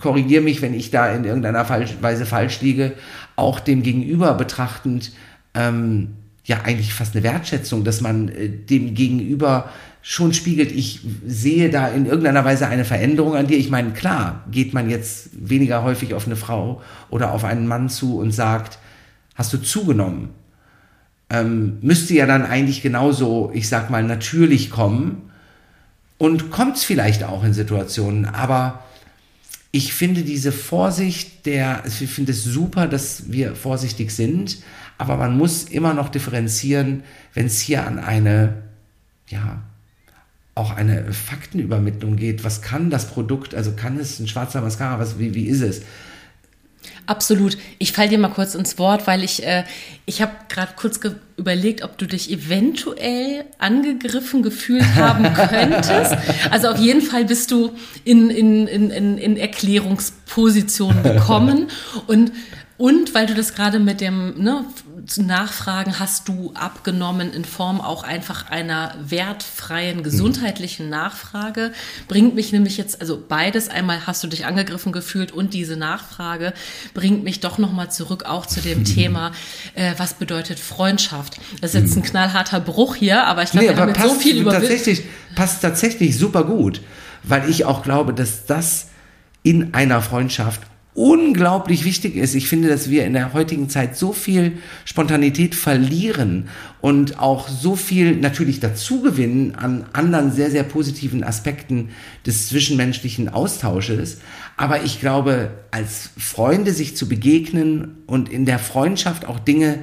[0.00, 2.94] korrigiere mich, wenn ich da in irgendeiner Weise falsch liege,
[3.36, 5.12] auch dem Gegenüber betrachtend,
[5.52, 9.70] ähm, ja eigentlich fast eine Wertschätzung, dass man äh, dem Gegenüber
[10.02, 13.56] schon spiegelt, ich sehe da in irgendeiner Weise eine Veränderung an dir.
[13.56, 17.88] Ich meine, klar, geht man jetzt weniger häufig auf eine Frau oder auf einen Mann
[17.88, 18.78] zu und sagt,
[19.36, 20.30] hast du zugenommen?
[21.30, 25.30] Ähm, müsste ja dann eigentlich genauso, ich sag mal, natürlich kommen.
[26.18, 28.84] Und kommt es vielleicht auch in Situationen, aber
[29.72, 34.58] ich finde diese Vorsicht der, ich finde es super, dass wir vorsichtig sind,
[34.98, 37.02] aber man muss immer noch differenzieren,
[37.34, 38.62] wenn es hier an eine,
[39.28, 39.62] ja,
[40.54, 42.44] auch eine Faktenübermittlung geht.
[42.44, 43.54] Was kann das Produkt?
[43.54, 44.98] Also kann es ein schwarzer Mascara?
[44.98, 45.82] Was, wie, wie ist es?
[47.06, 47.58] Absolut.
[47.78, 49.64] Ich falle dir mal kurz ins Wort, weil ich, äh,
[50.06, 51.00] ich habe gerade kurz
[51.36, 56.16] überlegt, ob du dich eventuell angegriffen gefühlt haben könntest.
[56.50, 57.72] Also auf jeden Fall bist du
[58.04, 61.68] in, in, in, in Erklärungsposition gekommen.
[62.06, 62.32] Und
[62.82, 64.64] und weil du das gerade mit dem ne,
[65.16, 70.02] Nachfragen hast du abgenommen in Form auch einfach einer wertfreien mhm.
[70.02, 71.70] gesundheitlichen Nachfrage,
[72.08, 76.54] bringt mich nämlich jetzt, also beides, einmal hast du dich angegriffen gefühlt und diese Nachfrage
[76.92, 79.30] bringt mich doch nochmal zurück auch zu dem Thema,
[79.74, 81.38] äh, was bedeutet Freundschaft.
[81.60, 82.06] Das ist jetzt ein mhm.
[82.06, 84.50] knallharter Bruch hier, aber ich glaube, nee, wir haben so viel über...
[84.50, 85.04] Tatsächlich,
[85.36, 86.80] passt tatsächlich super gut,
[87.22, 88.88] weil ich auch glaube, dass das
[89.44, 90.62] in einer Freundschaft
[90.94, 92.34] unglaublich wichtig ist.
[92.34, 96.48] Ich finde, dass wir in der heutigen Zeit so viel Spontanität verlieren
[96.82, 101.90] und auch so viel natürlich dazugewinnen an anderen sehr, sehr positiven Aspekten
[102.26, 104.18] des zwischenmenschlichen Austausches.
[104.58, 109.78] Aber ich glaube, als Freunde sich zu begegnen und in der Freundschaft auch Dinge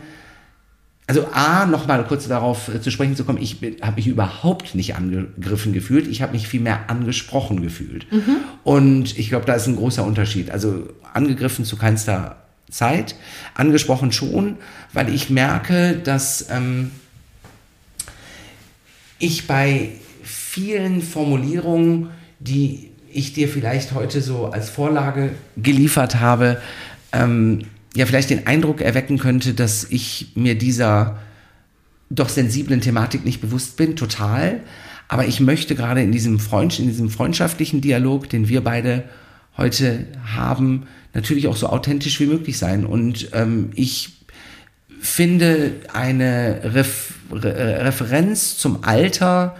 [1.09, 4.95] also A, nochmal kurz darauf äh, zu sprechen zu kommen, ich habe mich überhaupt nicht
[4.95, 8.05] angegriffen gefühlt, ich habe mich vielmehr angesprochen gefühlt.
[8.11, 8.35] Mhm.
[8.63, 10.51] Und ich glaube, da ist ein großer Unterschied.
[10.51, 12.35] Also angegriffen zu keinster
[12.69, 13.15] Zeit,
[13.55, 14.57] angesprochen schon,
[14.93, 16.91] weil ich merke, dass ähm,
[19.17, 26.61] ich bei vielen Formulierungen, die ich dir vielleicht heute so als Vorlage geliefert habe,
[27.11, 27.63] ähm,
[27.95, 31.19] ja vielleicht den Eindruck erwecken könnte, dass ich mir dieser
[32.09, 34.61] doch sensiblen Thematik nicht bewusst bin, total.
[35.07, 39.03] Aber ich möchte gerade in diesem, Freund, in diesem freundschaftlichen Dialog, den wir beide
[39.57, 42.85] heute haben, natürlich auch so authentisch wie möglich sein.
[42.85, 44.19] Und ähm, ich
[44.99, 49.55] finde eine Ref Re Referenz zum Alter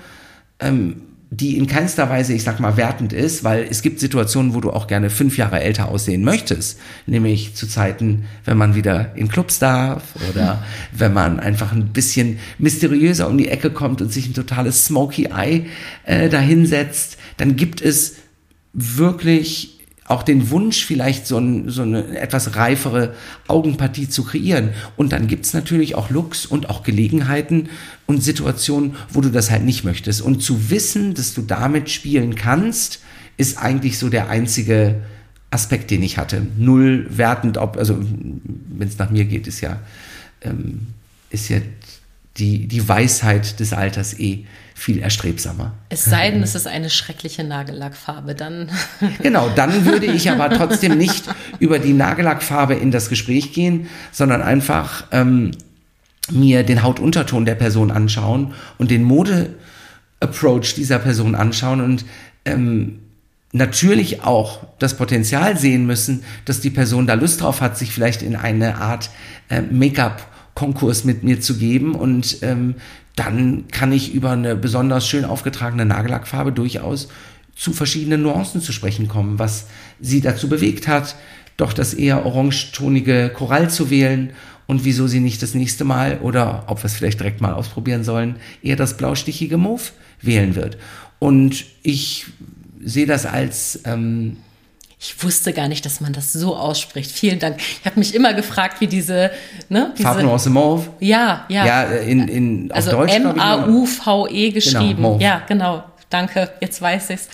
[0.60, 1.02] ähm,
[1.32, 4.72] die in keinster Weise, ich sag mal, wertend ist, weil es gibt Situationen, wo du
[4.72, 6.80] auch gerne fünf Jahre älter aussehen möchtest.
[7.06, 10.02] Nämlich zu Zeiten, wenn man wieder in Clubs darf
[10.32, 14.86] oder wenn man einfach ein bisschen mysteriöser um die Ecke kommt und sich ein totales
[14.86, 15.68] Smoky Eye
[16.04, 18.16] äh, dahinsetzt, dann gibt es
[18.74, 19.79] wirklich
[20.10, 23.14] auch den Wunsch, vielleicht so, ein, so eine etwas reifere
[23.48, 24.72] Augenpartie zu kreieren.
[24.98, 27.70] Und dann gibt's natürlich auch Looks und auch Gelegenheiten
[28.08, 30.24] und Situationen, wo du das halt nicht möchtest.
[30.24, 33.02] Und zu wissen, dass du damit spielen kannst,
[33.38, 34.96] ist eigentlich so der einzige
[35.52, 36.42] Aspekt, den ich hatte.
[36.58, 39.80] Null wertend, ob, also wenn es nach mir geht, ist ja,
[40.42, 40.88] ähm,
[41.30, 41.60] ist ja
[42.38, 44.46] die, die Weisheit des Alters eh
[44.80, 45.74] viel erstrebsamer.
[45.90, 48.70] Es sei denn, es ist eine schreckliche Nagellackfarbe, dann.
[49.22, 51.26] Genau, dann würde ich aber trotzdem nicht
[51.60, 55.52] über die Nagellackfarbe in das Gespräch gehen, sondern einfach ähm,
[56.32, 62.06] mir den Hautunterton der Person anschauen und den Mode-Approach dieser Person anschauen und
[62.46, 63.00] ähm,
[63.52, 68.22] natürlich auch das Potenzial sehen müssen, dass die Person da Lust drauf hat, sich vielleicht
[68.22, 69.10] in eine Art
[69.50, 70.26] äh, Make-up
[70.60, 72.76] Konkurs mit mir zu geben und ähm,
[73.16, 77.08] dann kann ich über eine besonders schön aufgetragene Nagellackfarbe durchaus
[77.56, 79.68] zu verschiedenen Nuancen zu sprechen kommen, was
[80.02, 81.16] sie dazu bewegt hat,
[81.56, 84.32] doch das eher orangetonige Korall zu wählen
[84.68, 88.04] und wieso sie nicht das nächste Mal oder ob wir es vielleicht direkt mal ausprobieren
[88.04, 90.78] sollen, eher das blaustichige Mauve wählen wird.
[91.20, 92.26] Und ich
[92.84, 94.36] sehe das als ähm,
[95.02, 97.10] ich wusste gar nicht, dass man das so ausspricht.
[97.10, 97.58] Vielen Dank.
[97.58, 99.32] Ich habe mich immer gefragt, wie diese,
[99.70, 99.94] ne?
[99.98, 100.90] Diese, Farbnuance Mauve.
[101.00, 101.66] Ja, ja.
[101.66, 103.16] Ja, in, in, also Deutsch.
[103.16, 104.98] M-A-U-V-E geschrieben.
[104.98, 105.84] Genau, ja, genau.
[106.10, 107.30] Danke, jetzt weiß ich's.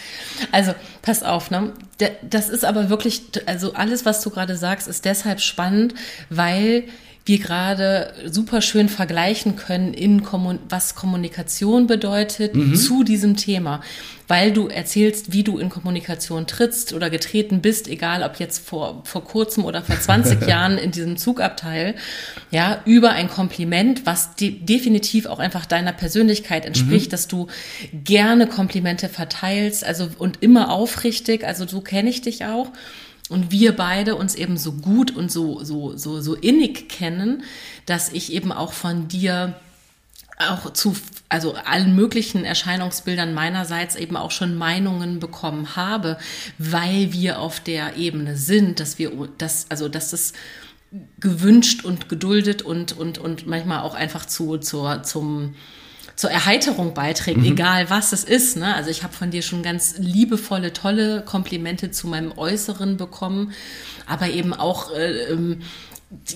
[0.52, 1.74] Also, pass auf, ne?
[2.22, 5.96] Das ist aber wirklich, also alles, was du gerade sagst, ist deshalb spannend,
[6.30, 6.84] weil
[7.26, 12.76] wir gerade super schön vergleichen können in Kommun was Kommunikation bedeutet mhm.
[12.76, 13.82] zu diesem Thema,
[14.28, 19.02] weil du erzählst, wie du in Kommunikation trittst oder getreten bist, egal ob jetzt vor
[19.06, 21.96] vor kurzem oder vor 20 Jahren in diesem Zugabteil,
[22.52, 27.12] ja, über ein Kompliment, was de definitiv auch einfach deiner Persönlichkeit entspricht, mhm.
[27.12, 27.48] dass du
[27.92, 32.72] gerne Komplimente verteilst, also und immer aufrichtig, also so kenne ich dich auch
[33.30, 37.44] und wir beide uns eben so gut und so, so, so, so innig kennen,
[37.86, 39.56] dass ich eben auch von dir
[40.38, 40.96] auch zu,
[41.30, 46.18] also allen möglichen Erscheinungsbildern meinerseits eben auch schon Meinungen bekommen habe,
[46.58, 50.34] weil wir auf der Ebene sind, dass wir, dass, also, dass das
[51.20, 55.56] gewünscht und geduldet und, und, und manchmal auch einfach zu, zur, zum,
[56.16, 57.46] zur Erheiterung beiträgt, mhm.
[57.46, 58.58] egal was es ist.
[58.58, 58.74] Ne?
[58.74, 63.52] Also ich habe von dir schon ganz liebevolle, tolle Komplimente zu meinem Äußeren bekommen,
[64.08, 65.62] aber eben auch äh, ähm,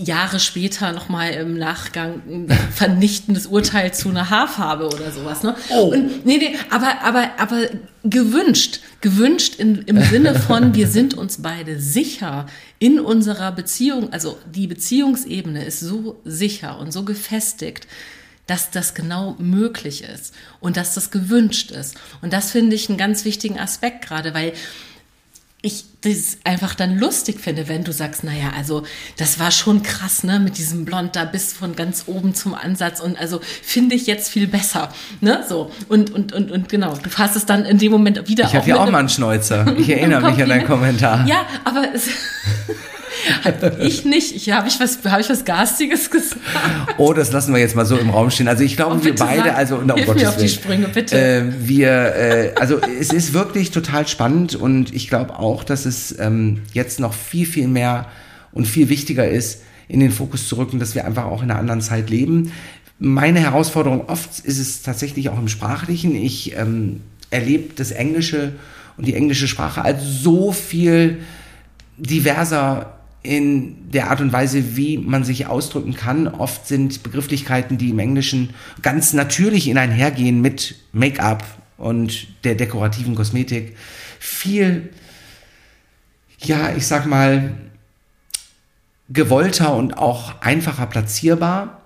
[0.04, 5.44] Jahre später nochmal im Nachgang ein vernichtendes Urteil zu einer Haarfarbe oder sowas.
[5.44, 5.56] Ne?
[5.70, 5.92] Oh.
[5.94, 7.68] Und, nee, nee, aber, aber, aber
[8.04, 12.48] gewünscht, gewünscht in, im Sinne von, wir sind uns beide sicher
[12.80, 17.88] in unserer Beziehung, also die Beziehungsebene ist so sicher und so gefestigt,
[18.50, 21.96] dass das genau möglich ist und dass das gewünscht ist.
[22.22, 24.54] Und das finde ich einen ganz wichtigen Aspekt gerade, weil
[25.62, 28.84] ich das einfach dann lustig finde, wenn du sagst, naja, also
[29.18, 33.02] das war schon krass, ne, mit diesem Blond da bis von ganz oben zum Ansatz
[33.02, 37.10] und also finde ich jetzt viel besser, ne, so und und und und genau, du
[37.10, 38.46] fasst es dann in dem Moment wieder.
[38.46, 39.76] Ich habe ja auch mal einen Schnäuzer.
[39.78, 41.28] Ich erinnere mich an deinen Kommentar.
[41.28, 42.08] Ja, aber es
[43.80, 44.36] ich nicht.
[44.36, 46.40] Ich, Habe ich, was, hab ich was Garstiges gesagt?
[46.98, 48.48] Oh, das lassen wir jetzt mal so im Raum stehen.
[48.48, 50.88] Also ich glaube, wir beide, sag, also no, hilf Gottes mir auf Willen, die Sprünge,
[50.88, 51.18] bitte.
[51.18, 56.18] Äh, wir, äh, also es ist wirklich total spannend und ich glaube auch, dass es
[56.20, 58.08] ähm, jetzt noch viel, viel mehr
[58.52, 61.60] und viel wichtiger ist, in den Fokus zu rücken, dass wir einfach auch in einer
[61.60, 62.52] anderen Zeit leben.
[63.00, 66.16] Meine Herausforderung oft ist es tatsächlich auch im Sprachlichen.
[66.16, 68.54] Ich ähm, erlebe das Englische
[68.98, 71.20] und die englische Sprache als so viel
[71.98, 76.28] diverser in der Art und Weise, wie man sich ausdrücken kann.
[76.28, 78.52] Oft sind Begrifflichkeiten, die im Englischen
[78.82, 81.44] ganz natürlich in einhergehen mit Make-up
[81.78, 83.76] und der dekorativen Kosmetik,
[84.20, 84.90] viel,
[86.40, 87.56] ja, ich sag mal,
[89.10, 91.82] gewollter und auch einfacher platzierbar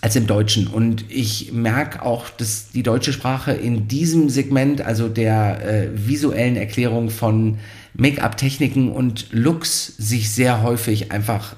[0.00, 0.66] als im Deutschen.
[0.66, 6.56] Und ich merke auch, dass die deutsche Sprache in diesem Segment, also der äh, visuellen
[6.56, 7.58] Erklärung von
[7.94, 11.56] Make-up-Techniken und Looks sich sehr häufig einfach,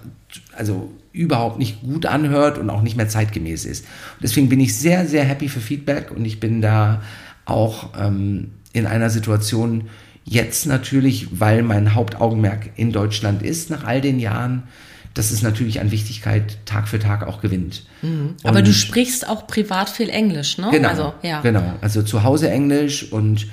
[0.56, 3.84] also überhaupt nicht gut anhört und auch nicht mehr zeitgemäß ist.
[3.84, 7.02] Und deswegen bin ich sehr, sehr happy für Feedback und ich bin da
[7.46, 9.88] auch ähm, in einer Situation,
[10.28, 14.64] Jetzt natürlich, weil mein Hauptaugenmerk in Deutschland ist, nach all den Jahren,
[15.14, 17.84] dass es natürlich an Wichtigkeit Tag für Tag auch gewinnt.
[18.02, 18.34] Mhm.
[18.42, 20.68] Aber du sprichst auch privat viel Englisch, ne?
[20.72, 21.40] Genau, also, ja.
[21.42, 21.74] genau.
[21.80, 23.46] Also zu Hause Englisch und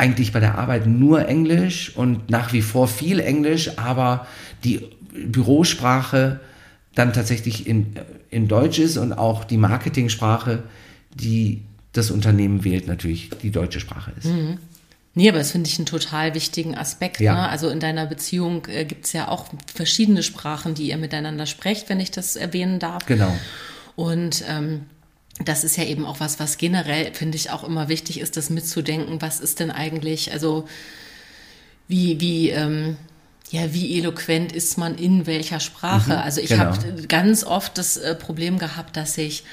[0.00, 4.26] eigentlich bei der Arbeit nur Englisch und nach wie vor viel Englisch, aber
[4.64, 4.80] die
[5.12, 6.40] Bürosprache
[6.94, 7.94] dann tatsächlich in,
[8.30, 10.62] in Deutsch ist und auch die Marketingsprache,
[11.14, 14.26] die das Unternehmen wählt, natürlich die deutsche Sprache ist.
[14.26, 14.58] Mhm.
[15.14, 17.20] Nee, aber das finde ich einen total wichtigen Aspekt.
[17.20, 17.34] Ja.
[17.34, 17.48] Ne?
[17.48, 21.88] Also in deiner Beziehung äh, gibt es ja auch verschiedene Sprachen, die ihr miteinander sprecht,
[21.88, 23.04] wenn ich das erwähnen darf.
[23.06, 23.36] Genau.
[23.96, 24.82] Und ähm,
[25.44, 28.50] das ist ja eben auch was, was generell, finde ich, auch immer wichtig ist, das
[28.50, 29.22] mitzudenken.
[29.22, 30.68] Was ist denn eigentlich, also
[31.88, 32.96] wie, wie, ähm,
[33.50, 36.12] ja, wie eloquent ist man in welcher Sprache?
[36.12, 36.64] Mhm, also ich genau.
[36.64, 39.44] habe ganz oft das äh, Problem gehabt, dass ich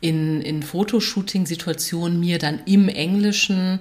[0.00, 3.80] in, in Fotoshooting-Situationen mir dann im Englischen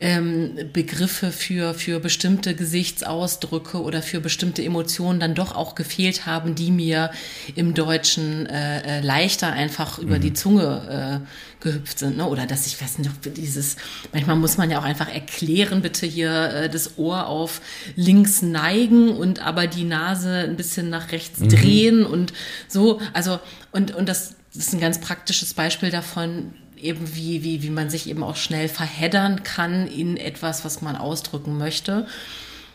[0.00, 6.54] ähm, Begriffe für, für bestimmte Gesichtsausdrücke oder für bestimmte Emotionen dann doch auch gefehlt haben,
[6.54, 7.10] die mir
[7.54, 10.22] im Deutschen äh, äh, leichter einfach über mhm.
[10.22, 12.16] die Zunge äh, gehüpft sind.
[12.16, 12.26] Ne?
[12.26, 13.76] Oder dass ich weiß nicht, dieses,
[14.12, 17.60] manchmal muss man ja auch einfach erklären, bitte hier äh, das Ohr auf
[17.94, 21.48] links neigen und aber die Nase ein bisschen nach rechts mhm.
[21.50, 22.32] drehen und
[22.68, 23.02] so.
[23.12, 23.38] Also,
[23.70, 27.90] und, und das, das ist ein ganz praktisches Beispiel davon, eben wie, wie, wie man
[27.90, 32.06] sich eben auch schnell verheddern kann in etwas, was man ausdrücken möchte.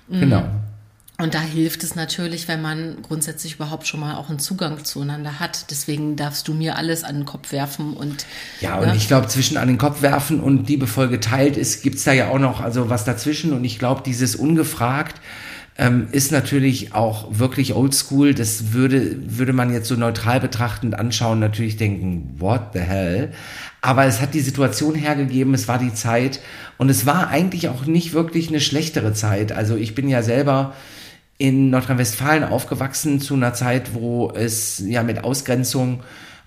[0.07, 0.19] Mm.
[0.19, 0.43] Genau.
[1.17, 5.39] Und da hilft es natürlich, wenn man grundsätzlich überhaupt schon mal auch einen Zugang zueinander
[5.39, 5.71] hat.
[5.71, 8.25] Deswegen darfst du mir alles an den Kopf werfen und.
[8.59, 8.95] Ja, und ja.
[8.95, 12.39] ich glaube, zwischen an den Kopf werfen und liebevoll geteilt ist, gibt's da ja auch
[12.39, 13.53] noch also was dazwischen.
[13.53, 15.21] Und ich glaube, dieses ungefragt
[15.77, 18.33] ähm, ist natürlich auch wirklich oldschool.
[18.33, 23.31] Das würde, würde man jetzt so neutral betrachtend anschauen, natürlich denken, what the hell?
[23.81, 26.39] Aber es hat die Situation hergegeben, es war die Zeit
[26.77, 29.51] und es war eigentlich auch nicht wirklich eine schlechtere Zeit.
[29.51, 30.73] Also ich bin ja selber
[31.37, 36.01] in Nordrhein-Westfalen aufgewachsen zu einer Zeit, wo es ja mit Ausgrenzung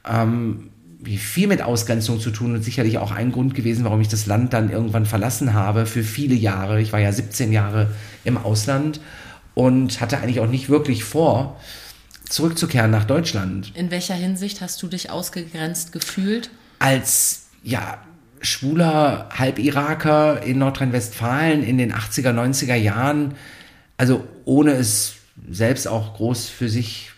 [0.09, 0.71] ähm,
[1.05, 4.53] viel mit Ausgrenzung zu tun und sicherlich auch ein Grund gewesen, warum ich das Land
[4.53, 6.81] dann irgendwann verlassen habe für viele Jahre.
[6.81, 7.91] Ich war ja 17 Jahre
[8.25, 9.01] im Ausland
[9.55, 11.61] und hatte eigentlich auch nicht wirklich vor,
[12.29, 13.73] zurückzukehren nach Deutschland.
[13.75, 16.51] In welcher Hinsicht hast du dich ausgegrenzt gefühlt?
[16.79, 18.03] als ja
[18.41, 23.35] schwuler Halbiraker in Nordrhein-Westfalen in den 80er, 90er Jahren,
[23.97, 25.15] also ohne es
[25.51, 27.11] selbst auch groß für sich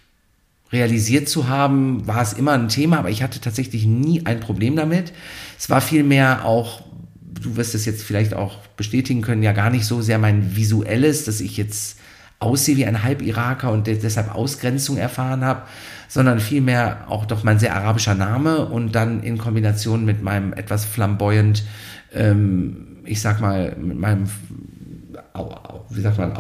[0.73, 4.77] realisiert zu haben, war es immer ein Thema, aber ich hatte tatsächlich nie ein Problem
[4.77, 5.13] damit.
[5.59, 6.83] Es war vielmehr auch,
[7.23, 11.25] du wirst es jetzt vielleicht auch bestätigen können, ja gar nicht so sehr mein visuelles,
[11.25, 11.99] dass ich jetzt
[12.39, 15.63] aussehe wie ein Halbiraker und deshalb Ausgrenzung erfahren habe,
[16.09, 20.85] sondern vielmehr auch doch mein sehr arabischer Name und dann in Kombination mit meinem etwas
[20.85, 21.65] flamboyant,
[22.15, 24.25] ähm, ich sag mal, mit meinem,
[25.91, 26.33] wie sagt man,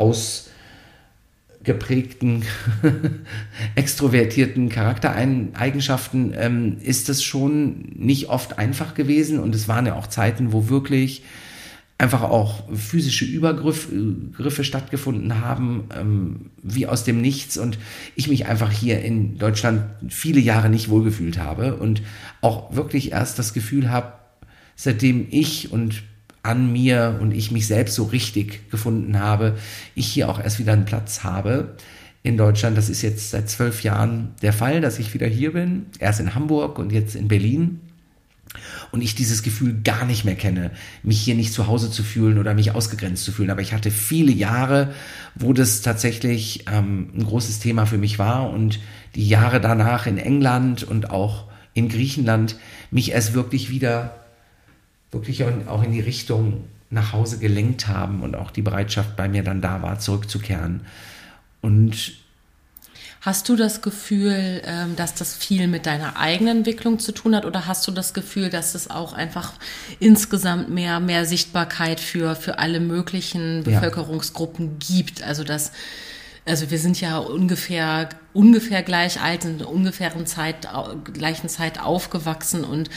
[1.60, 2.44] ausgeprägten,
[3.74, 9.38] extrovertierten Charaktereigenschaften ähm, ist es schon nicht oft einfach gewesen.
[9.38, 11.22] Und es waren ja auch Zeiten, wo wirklich
[11.98, 17.58] einfach auch physische Übergriffe stattgefunden haben, ähm, wie aus dem Nichts.
[17.58, 17.78] Und
[18.16, 22.00] ich mich einfach hier in Deutschland viele Jahre nicht wohlgefühlt habe und
[22.40, 24.14] auch wirklich erst das Gefühl habe,
[24.76, 26.02] seitdem ich und
[26.42, 29.56] an mir und ich mich selbst so richtig gefunden habe,
[29.94, 31.76] ich hier auch erst wieder einen Platz habe
[32.22, 32.76] in Deutschland.
[32.76, 35.86] Das ist jetzt seit zwölf Jahren der Fall, dass ich wieder hier bin.
[35.98, 37.80] Erst in Hamburg und jetzt in Berlin
[38.90, 40.72] und ich dieses Gefühl gar nicht mehr kenne,
[41.02, 43.50] mich hier nicht zu Hause zu fühlen oder mich ausgegrenzt zu fühlen.
[43.50, 44.92] Aber ich hatte viele Jahre,
[45.34, 48.80] wo das tatsächlich ähm, ein großes Thema für mich war und
[49.14, 52.56] die Jahre danach in England und auch in Griechenland
[52.90, 54.19] mich erst wirklich wieder,
[55.12, 59.42] wirklich auch in die Richtung nach Hause gelenkt haben und auch die Bereitschaft bei mir
[59.42, 60.82] dann da war, zurückzukehren.
[61.60, 62.12] Und
[63.22, 67.44] Hast du das Gefühl, ähm, dass das viel mit deiner eigenen Entwicklung zu tun hat
[67.44, 69.52] oder hast du das Gefühl, dass es auch einfach
[69.98, 74.96] insgesamt mehr, mehr Sichtbarkeit für, für alle möglichen Bevölkerungsgruppen ja.
[74.96, 75.22] gibt?
[75.22, 75.72] Also dass
[76.46, 80.68] also wir sind ja ungefähr ungefähr gleich alt, sind in ungefähren Zeit
[81.12, 82.90] gleichen Zeit aufgewachsen und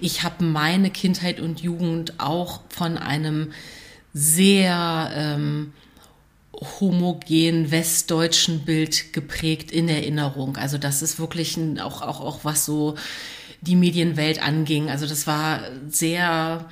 [0.00, 3.52] ich habe meine Kindheit und Jugend auch von einem
[4.12, 5.72] sehr ähm,
[6.80, 10.56] homogen westdeutschen Bild geprägt in Erinnerung.
[10.56, 12.96] Also das ist wirklich ein, auch, auch, auch was so
[13.60, 14.90] die Medienwelt anging.
[14.90, 16.68] Also das war sehr,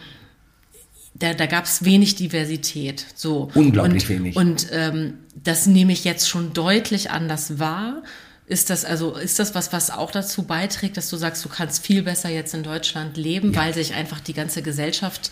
[1.14, 3.06] da, da gab es wenig Diversität.
[3.14, 3.50] So.
[3.54, 4.36] Unglaublich und, wenig.
[4.36, 5.14] Und ähm,
[5.45, 8.03] das nehme ich jetzt schon deutlich anders wahr.
[8.47, 11.84] Ist das also ist das was, was auch dazu beiträgt, dass du sagst, du kannst
[11.84, 13.61] viel besser jetzt in Deutschland leben, ja.
[13.61, 15.30] weil sich einfach die ganze Gesellschaft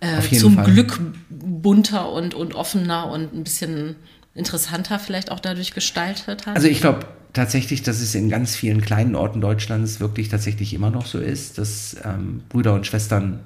[0.00, 0.64] äh, zum Fall.
[0.64, 3.96] Glück bunter und, und offener und ein bisschen
[4.34, 6.56] interessanter vielleicht auch dadurch gestaltet hat?
[6.56, 10.90] Also ich glaube tatsächlich, dass es in ganz vielen kleinen Orten Deutschlands wirklich tatsächlich immer
[10.90, 13.40] noch so ist, dass ähm, Brüder und Schwestern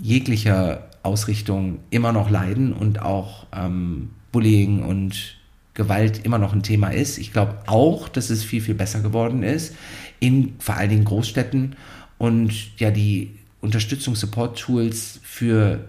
[0.00, 5.38] jeglicher Ausrichtung immer noch leiden und auch ähm, Bullying und
[5.72, 7.16] Gewalt immer noch ein Thema ist.
[7.16, 9.74] Ich glaube auch, dass es viel, viel besser geworden ist
[10.20, 11.74] in vor allen Dingen Großstädten
[12.18, 13.30] und ja die
[13.62, 15.88] Unterstützungs Support-Tools für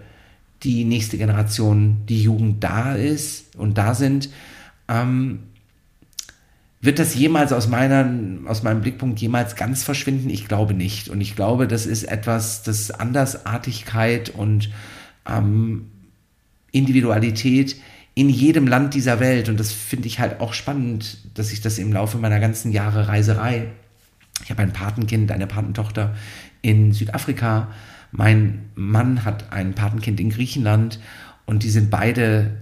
[0.63, 4.29] die nächste Generation, die Jugend da ist und da sind.
[4.87, 5.39] Ähm,
[6.79, 8.09] wird das jemals aus, meiner,
[8.49, 10.29] aus meinem Blickpunkt jemals ganz verschwinden?
[10.29, 11.09] Ich glaube nicht.
[11.09, 14.69] Und ich glaube, das ist etwas, das Andersartigkeit und
[15.27, 15.91] ähm,
[16.71, 17.75] Individualität
[18.17, 19.47] in jedem Land dieser Welt.
[19.47, 23.07] Und das finde ich halt auch spannend, dass ich das im Laufe meiner ganzen Jahre
[23.07, 23.67] Reiserei,
[24.43, 26.15] ich habe ein Patenkind, eine Patentochter
[26.63, 27.67] in Südafrika,
[28.11, 30.99] mein Mann hat ein Patenkind in Griechenland
[31.45, 32.57] und die sind beide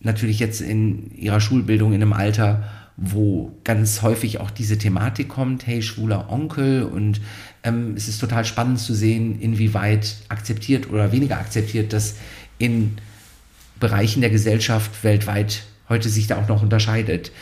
[0.00, 2.64] natürlich jetzt in ihrer Schulbildung in einem Alter,
[2.96, 7.20] wo ganz häufig auch diese Thematik kommt, hey, schwuler Onkel und
[7.62, 12.16] ähm, es ist total spannend zu sehen, inwieweit akzeptiert oder weniger akzeptiert das
[12.58, 12.96] in
[13.80, 17.32] Bereichen der Gesellschaft weltweit heute sich da auch noch unterscheidet.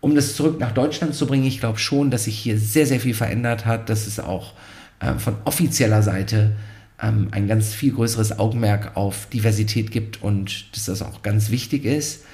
[0.00, 3.00] Um das zurück nach Deutschland zu bringen, ich glaube schon, dass sich hier sehr, sehr
[3.00, 4.52] viel verändert hat, dass es auch
[5.00, 6.52] äh, von offizieller Seite
[7.00, 11.84] ähm, ein ganz viel größeres Augenmerk auf Diversität gibt und dass das auch ganz wichtig
[11.86, 12.24] ist.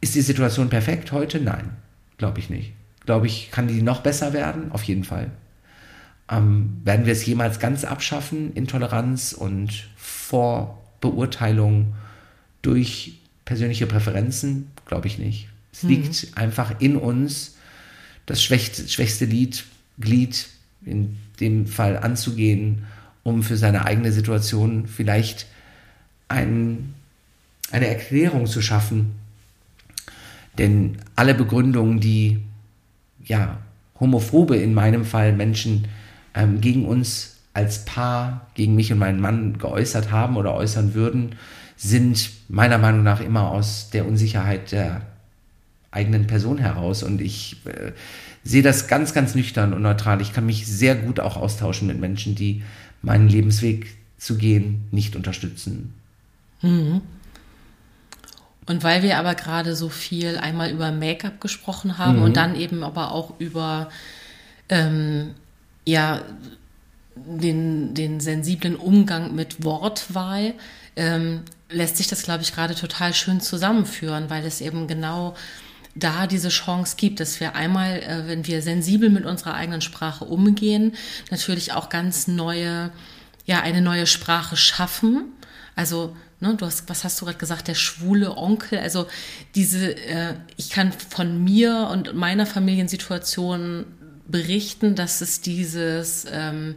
[0.00, 1.38] Ist die Situation perfekt heute?
[1.38, 1.70] Nein,
[2.18, 2.72] glaube ich nicht.
[3.06, 4.72] Glaube ich, kann die noch besser werden?
[4.72, 5.30] Auf jeden Fall.
[6.28, 9.88] Ähm, werden wir es jemals ganz abschaffen, Intoleranz und
[11.02, 11.94] Vorbeurteilung
[12.62, 14.70] durch persönliche Präferenzen?
[14.86, 15.48] Glaube ich nicht.
[15.72, 15.90] Es mhm.
[15.90, 17.56] liegt einfach in uns,
[18.26, 19.64] das schwächste, schwächste Lied,
[19.98, 20.48] Glied
[20.86, 22.84] in dem Fall anzugehen,
[23.24, 25.46] um für seine eigene Situation vielleicht
[26.28, 26.94] ein,
[27.70, 29.16] eine Erklärung zu schaffen,
[30.58, 32.40] denn alle Begründungen, die
[33.24, 33.58] ja
[33.98, 35.88] homophobe in meinem Fall Menschen
[36.34, 41.36] ähm, gegen uns als Paar, gegen mich und meinen Mann geäußert haben oder äußern würden,
[41.76, 45.02] sind meiner Meinung nach immer aus der Unsicherheit der
[45.90, 47.02] eigenen Person heraus.
[47.02, 47.92] Und ich äh,
[48.42, 50.20] sehe das ganz, ganz nüchtern und neutral.
[50.20, 52.62] Ich kann mich sehr gut auch austauschen mit Menschen, die
[53.02, 55.92] meinen Lebensweg zu gehen nicht unterstützen.
[56.62, 57.02] Mhm.
[58.66, 62.22] Und weil wir aber gerade so viel einmal über Make-up gesprochen haben mhm.
[62.22, 63.88] und dann eben aber auch über
[64.68, 65.34] ähm,
[65.84, 66.22] ja,
[67.14, 70.54] den, den sensiblen Umgang mit Wortwahl,
[70.96, 75.34] ähm, lässt sich das, glaube ich, gerade total schön zusammenführen, weil es eben genau
[75.94, 80.24] da diese Chance gibt, dass wir einmal, äh, wenn wir sensibel mit unserer eigenen Sprache
[80.24, 80.94] umgehen,
[81.30, 82.90] natürlich auch ganz neue,
[83.44, 85.24] ja, eine neue Sprache schaffen.
[85.76, 88.80] Also Ne, du hast, was hast du gerade gesagt, der schwule Onkel.
[88.80, 89.06] Also
[89.54, 93.86] diese, äh, ich kann von mir und meiner Familiensituation
[94.26, 96.74] berichten, dass es dieses ähm,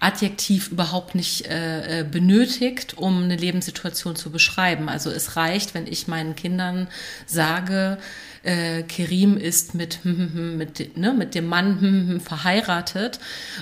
[0.00, 4.88] Adjektiv überhaupt nicht äh, äh benötigt, um eine Lebenssituation zu beschreiben.
[4.88, 6.88] Also es reicht, wenn ich meinen Kindern
[7.26, 7.98] sage,
[8.42, 13.18] äh, Kerim ist mit, hm, hm, hm, mit, ne, mit dem Mann verheiratet.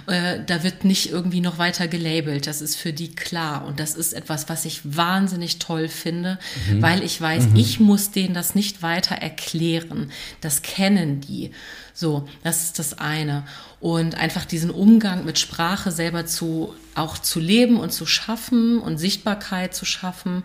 [0.06, 2.46] Äh, da wird nicht irgendwie noch weiter gelabelt.
[2.46, 3.64] Das ist für die klar.
[3.66, 6.38] Und das ist etwas, was ich wahnsinnig toll finde,
[6.70, 6.82] mhm.
[6.82, 7.56] weil ich weiß, mhm.
[7.56, 10.10] ich muss denen das nicht weiter erklären.
[10.40, 11.50] Das kennen die.
[11.92, 13.44] So, das ist das eine.
[13.78, 18.98] Und einfach diesen Umgang mit Sprache selber zu, auch zu leben und zu schaffen und
[18.98, 20.44] Sichtbarkeit zu schaffen.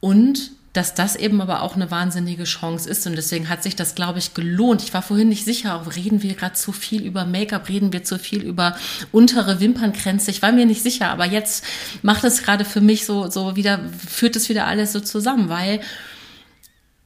[0.00, 3.06] Und dass das eben aber auch eine wahnsinnige Chance ist.
[3.06, 4.82] Und deswegen hat sich das, glaube ich, gelohnt.
[4.82, 8.18] Ich war vorhin nicht sicher, reden wir gerade zu viel über Make-up, reden wir zu
[8.18, 8.76] viel über
[9.10, 10.30] untere Wimpernkränze.
[10.30, 11.64] Ich war mir nicht sicher, aber jetzt
[12.02, 15.80] macht es gerade für mich so, so wieder, führt es wieder alles so zusammen, weil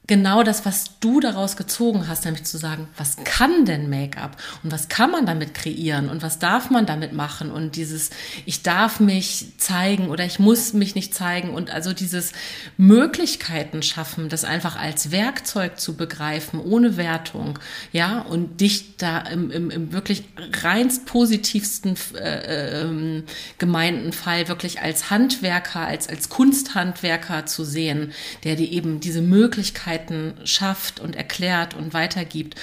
[0.05, 4.35] genau das, was du daraus gezogen hast, nämlich zu sagen, was kann denn Make-up?
[4.61, 6.09] Und was kann man damit kreieren?
[6.09, 7.51] Und was darf man damit machen?
[7.51, 8.09] Und dieses,
[8.45, 11.51] ich darf mich zeigen oder ich muss mich nicht zeigen.
[11.51, 12.33] Und also dieses
[12.75, 17.59] Möglichkeiten schaffen, das einfach als Werkzeug zu begreifen, ohne Wertung,
[17.93, 20.25] ja, und dich da im, im, im wirklich
[20.61, 23.23] reinst positivsten äh, äh,
[23.57, 28.11] gemeinten Fall wirklich als Handwerker, als, als Kunsthandwerker zu sehen,
[28.43, 32.55] der dir eben diese Möglichkeit Möglichkeiten schafft und erklärt und weitergibt,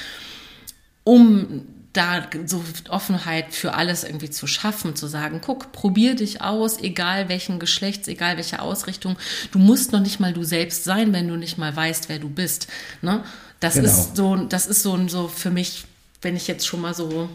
[1.05, 6.79] um da so Offenheit für alles irgendwie zu schaffen, zu sagen, guck, probier dich aus,
[6.79, 9.17] egal welchen Geschlechts, egal welche Ausrichtung.
[9.51, 12.29] Du musst noch nicht mal du selbst sein, wenn du nicht mal weißt, wer du
[12.29, 12.69] bist.
[13.03, 13.25] Ne?
[13.59, 13.89] Das genau.
[13.89, 15.85] ist so, das ist so, so für mich,
[16.23, 17.29] wenn ich jetzt schon mal so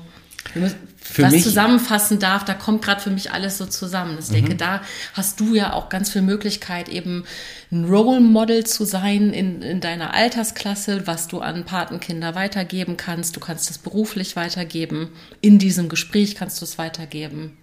[1.08, 4.18] für was mich, zusammenfassen darf, da kommt gerade für mich alles so zusammen.
[4.20, 4.58] Ich denke, mhm.
[4.58, 4.82] da
[5.14, 7.26] hast du ja auch ganz viel Möglichkeit, eben
[7.72, 13.36] ein Role Model zu sein in, in deiner Altersklasse, was du an Patenkinder weitergeben kannst.
[13.36, 15.10] Du kannst es beruflich weitergeben.
[15.42, 17.56] In diesem Gespräch kannst du es weitergeben.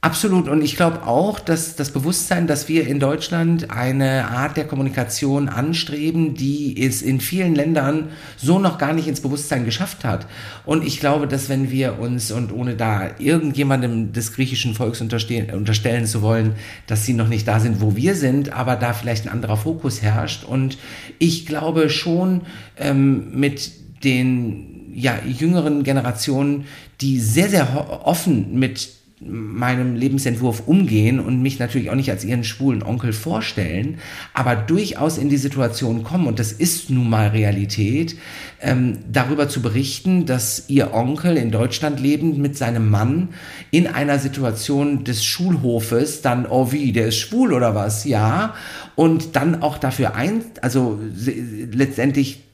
[0.00, 0.46] Absolut.
[0.46, 5.48] Und ich glaube auch, dass das Bewusstsein, dass wir in Deutschland eine Art der Kommunikation
[5.48, 10.28] anstreben, die es in vielen Ländern so noch gar nicht ins Bewusstsein geschafft hat.
[10.64, 16.06] Und ich glaube, dass wenn wir uns, und ohne da irgendjemandem des griechischen Volks unterstellen
[16.06, 16.54] zu wollen,
[16.86, 20.00] dass sie noch nicht da sind, wo wir sind, aber da vielleicht ein anderer Fokus
[20.00, 20.44] herrscht.
[20.44, 20.78] Und
[21.18, 22.42] ich glaube schon
[22.76, 23.72] ähm, mit
[24.04, 26.66] den ja, jüngeren Generationen,
[27.00, 32.44] die sehr, sehr offen mit meinem Lebensentwurf umgehen und mich natürlich auch nicht als ihren
[32.44, 33.98] schwulen Onkel vorstellen,
[34.32, 38.16] aber durchaus in die Situation kommen, und das ist nun mal Realität,
[38.60, 43.30] ähm, darüber zu berichten, dass ihr Onkel in Deutschland lebend mit seinem Mann
[43.70, 48.54] in einer Situation des Schulhofes dann, oh wie, der ist schwul oder was, ja,
[48.94, 50.98] und dann auch dafür ein, also
[51.72, 52.47] letztendlich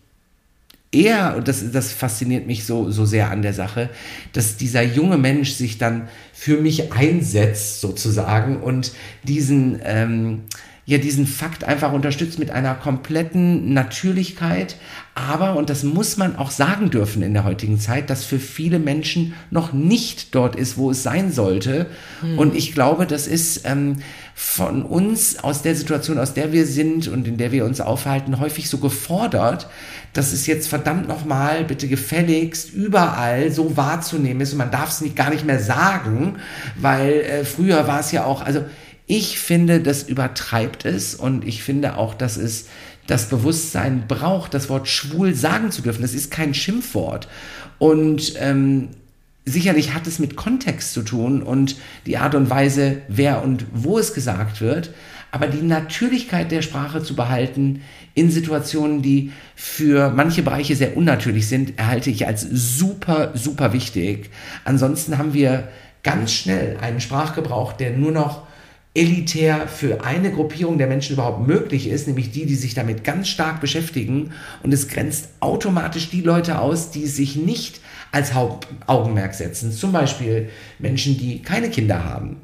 [0.94, 3.90] eher, und das, das fasziniert mich so, so sehr an der Sache,
[4.32, 8.92] dass dieser junge Mensch sich dann für mich einsetzt, sozusagen, und
[9.24, 10.42] diesen, ähm,
[10.86, 14.76] ja diesen Fakt einfach unterstützt mit einer kompletten Natürlichkeit.
[15.14, 18.78] Aber, und das muss man auch sagen dürfen in der heutigen Zeit, dass für viele
[18.78, 21.86] Menschen noch nicht dort ist, wo es sein sollte.
[22.20, 22.38] Mhm.
[22.38, 23.96] Und ich glaube, das ist ähm,
[24.34, 28.40] von uns aus der Situation, aus der wir sind und in der wir uns aufhalten,
[28.40, 29.68] häufig so gefordert,
[30.12, 35.00] dass es jetzt verdammt nochmal bitte gefälligst überall so wahrzunehmen ist und man darf es
[35.00, 36.36] nicht, gar nicht mehr sagen,
[36.76, 38.64] weil äh, früher war es ja auch, also
[39.06, 42.66] ich finde, das übertreibt es und ich finde auch, dass es
[43.06, 46.02] das Bewusstsein braucht, das Wort schwul sagen zu dürfen.
[46.02, 47.28] Das ist kein Schimpfwort.
[47.78, 48.88] Und ähm,
[49.44, 51.76] sicherlich hat es mit Kontext zu tun und
[52.06, 54.94] die Art und Weise, wer und wo es gesagt wird.
[55.30, 57.82] Aber die Natürlichkeit der Sprache zu behalten
[58.14, 64.30] in Situationen, die für manche Bereiche sehr unnatürlich sind, erhalte ich als super, super wichtig.
[64.64, 65.68] Ansonsten haben wir
[66.04, 68.46] ganz schnell einen Sprachgebrauch, der nur noch
[68.94, 73.28] elitär für eine Gruppierung der Menschen überhaupt möglich ist, nämlich die, die sich damit ganz
[73.28, 74.30] stark beschäftigen.
[74.62, 77.80] Und es grenzt automatisch die Leute aus, die sich nicht
[78.12, 79.72] als Hauptaugenmerk setzen.
[79.72, 80.48] Zum Beispiel
[80.78, 82.36] Menschen, die keine Kinder haben.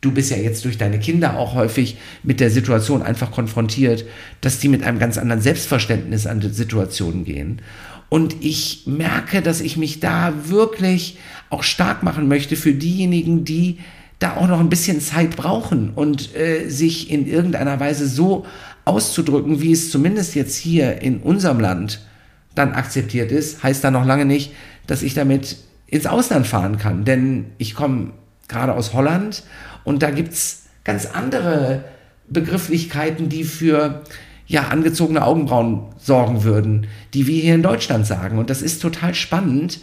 [0.00, 4.06] Du bist ja jetzt durch deine Kinder auch häufig mit der Situation einfach konfrontiert,
[4.40, 7.60] dass die mit einem ganz anderen Selbstverständnis an die Situationen gehen.
[8.08, 11.18] Und ich merke, dass ich mich da wirklich
[11.50, 13.78] auch stark machen möchte für diejenigen, die
[14.18, 18.46] da auch noch ein bisschen Zeit brauchen und äh, sich in irgendeiner Weise so
[18.84, 22.00] auszudrücken, wie es zumindest jetzt hier in unserem Land
[22.54, 24.52] dann akzeptiert ist, heißt da noch lange nicht,
[24.86, 25.56] dass ich damit
[25.86, 27.04] ins Ausland fahren kann.
[27.04, 28.12] Denn ich komme
[28.48, 29.42] gerade aus Holland
[29.84, 31.84] und da gibt's ganz andere
[32.28, 34.02] Begrifflichkeiten, die für
[34.46, 38.38] ja, angezogene Augenbrauen sorgen würden, die wir hier in Deutschland sagen.
[38.38, 39.80] Und das ist total spannend,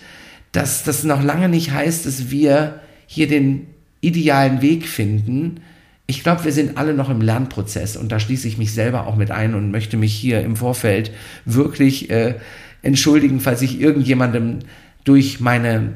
[0.53, 3.67] dass das noch lange nicht heißt, dass wir hier den
[4.03, 5.61] idealen Weg finden.
[6.05, 9.15] Ich glaube, wir sind alle noch im Lernprozess und da schließe ich mich selber auch
[9.15, 11.11] mit ein und möchte mich hier im Vorfeld
[11.45, 12.35] wirklich äh,
[12.81, 14.59] entschuldigen, falls ich irgendjemandem
[15.05, 15.93] durch meine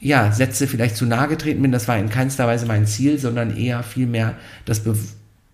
[0.00, 1.72] ja, Sätze vielleicht zu nahe getreten bin.
[1.72, 4.96] Das war in keinster Weise mein Ziel, sondern eher vielmehr das Be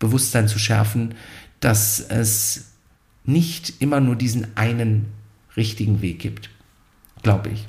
[0.01, 1.17] Bewusstsein zu schärfen,
[1.59, 2.67] dass es
[3.25, 5.07] nicht immer nur diesen einen
[5.57, 6.51] richtigen Weg gibt.
[7.25, 7.67] Glaube ich.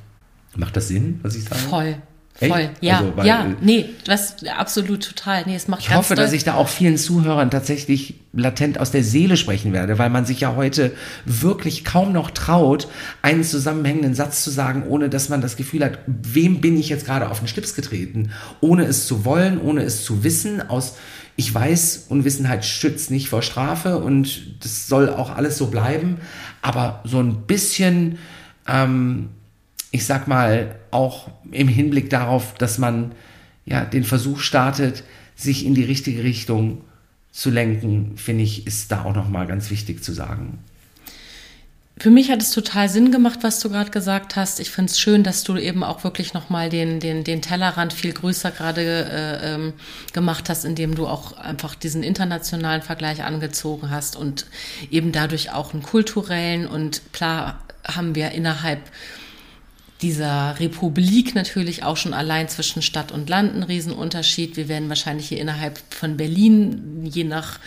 [0.56, 1.60] Macht das Sinn, was ich sage?
[1.60, 1.96] Voll.
[2.40, 2.72] Voll, Echt?
[2.82, 5.44] ja, also, weil, ja, nee, das absolut total.
[5.46, 9.04] Nee, es macht Ich hoffe, dass ich da auch vielen Zuhörern tatsächlich latent aus der
[9.04, 10.94] Seele sprechen werde, weil man sich ja heute
[11.26, 12.88] wirklich kaum noch traut,
[13.22, 17.06] einen zusammenhängenden Satz zu sagen, ohne dass man das Gefühl hat, wem bin ich jetzt
[17.06, 20.96] gerade auf den Schlips getreten, ohne es zu wollen, ohne es zu wissen, aus
[21.36, 26.18] ich weiß, Unwissenheit schützt nicht vor Strafe und das soll auch alles so bleiben,
[26.62, 28.18] aber so ein bisschen
[28.68, 29.30] ähm,
[29.92, 33.14] ich sag mal, auch im Hinblick darauf, dass man
[33.66, 35.04] ja den Versuch startet,
[35.36, 36.82] sich in die richtige Richtung
[37.32, 40.60] zu lenken, finde ich, ist da auch nochmal ganz wichtig zu sagen.
[42.02, 44.62] Für mich hat es total Sinn gemacht, was du gerade gesagt hast.
[44.62, 48.14] Ich finde es schön, dass du eben auch wirklich nochmal den, den, den Tellerrand viel
[48.14, 49.74] größer gerade äh, ähm,
[50.14, 54.46] gemacht hast, indem du auch einfach diesen internationalen Vergleich angezogen hast und
[54.90, 58.80] eben dadurch auch einen kulturellen und klar haben wir innerhalb
[60.02, 64.56] dieser Republik natürlich auch schon allein zwischen Stadt und Land ein Riesenunterschied.
[64.56, 67.60] Wir werden wahrscheinlich hier innerhalb von Berlin, je nach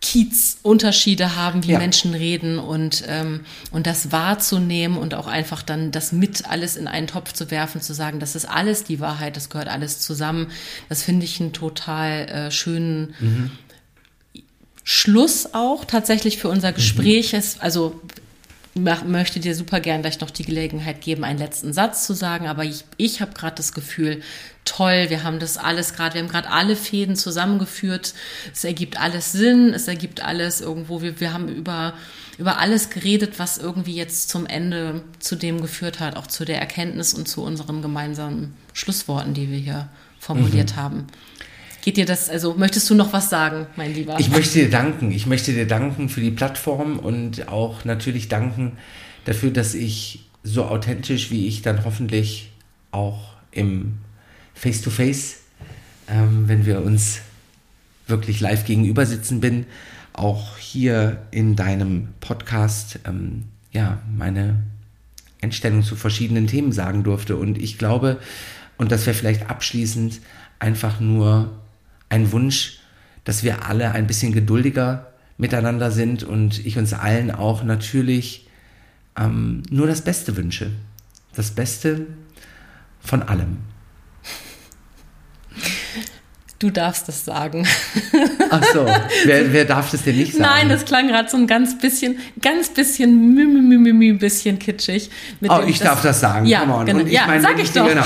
[0.00, 1.78] Kiezunterschiede haben, wie Ja.
[1.78, 3.40] Menschen reden und, ähm,
[3.70, 7.80] und das wahrzunehmen und auch einfach dann das mit alles in einen Topf zu werfen,
[7.80, 10.48] zu sagen, das ist alles die Wahrheit, das gehört alles zusammen.
[10.90, 13.14] Das finde ich einen total äh, schönen
[14.82, 17.32] Schluss auch tatsächlich für unser Gespräch.
[17.32, 17.98] Es, also
[18.74, 22.64] möchte dir super gern gleich noch die Gelegenheit geben, einen letzten Satz zu sagen, aber
[22.64, 24.20] ich, ich habe gerade das Gefühl,
[24.64, 28.14] toll, wir haben das alles gerade, wir haben gerade alle Fäden zusammengeführt,
[28.52, 31.94] es ergibt alles Sinn, es ergibt alles irgendwo, wir, wir haben über,
[32.36, 36.58] über alles geredet, was irgendwie jetzt zum Ende zu dem geführt hat, auch zu der
[36.58, 39.88] Erkenntnis und zu unseren gemeinsamen Schlussworten, die wir hier
[40.18, 41.06] formuliert haben.
[41.84, 44.18] Geht dir das, also möchtest du noch was sagen, mein Lieber?
[44.18, 45.12] Ich möchte dir danken.
[45.12, 48.78] Ich möchte dir danken für die Plattform und auch natürlich danken
[49.26, 52.52] dafür, dass ich so authentisch, wie ich dann hoffentlich
[52.90, 53.98] auch im
[54.54, 55.40] Face-to-Face,
[56.08, 57.20] ähm, wenn wir uns
[58.06, 59.66] wirklich live gegenüber sitzen bin,
[60.14, 64.62] auch hier in deinem Podcast, ähm, ja, meine
[65.42, 67.36] Einstellung zu verschiedenen Themen sagen durfte.
[67.36, 68.20] Und ich glaube,
[68.78, 70.22] und das wäre vielleicht abschließend
[70.58, 71.60] einfach nur
[72.14, 72.78] ein Wunsch,
[73.24, 78.48] dass wir alle ein bisschen geduldiger miteinander sind und ich uns allen auch natürlich
[79.18, 80.70] ähm, nur das Beste wünsche.
[81.34, 82.06] Das Beste
[83.00, 83.58] von allem.
[86.64, 87.66] Du darfst das sagen.
[88.48, 88.86] Ach so,
[89.26, 90.44] wer, wer darf das denn nicht sagen?
[90.44, 94.58] Nein, das klang gerade so ein ganz bisschen, ganz bisschen, mü, mü, mü, mü, bisschen
[94.58, 95.10] kitschig.
[95.46, 96.46] Oh, ich darf das sagen.
[96.46, 96.86] Ja, Come on.
[96.86, 97.00] genau.
[97.00, 97.86] Und ja meine, sag ich doch.
[97.86, 98.00] Genau.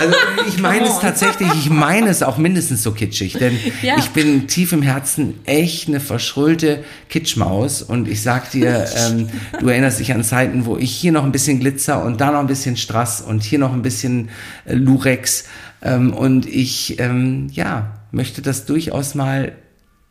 [0.00, 0.16] Also
[0.48, 3.96] ich meine es tatsächlich, ich meine es auch mindestens so kitschig, denn Ja.
[3.98, 9.28] ich bin tief im Herzen echt eine verschrullte Kitschmaus und ich sag dir, ähm,
[9.60, 12.40] du erinnerst dich an Zeiten, wo ich hier noch ein bisschen Glitzer und da noch
[12.40, 14.30] ein bisschen Strass und hier noch ein bisschen
[14.64, 15.44] äh, Lurex
[15.82, 19.52] ähm, und ich, ähm, ja, möchte das durchaus mal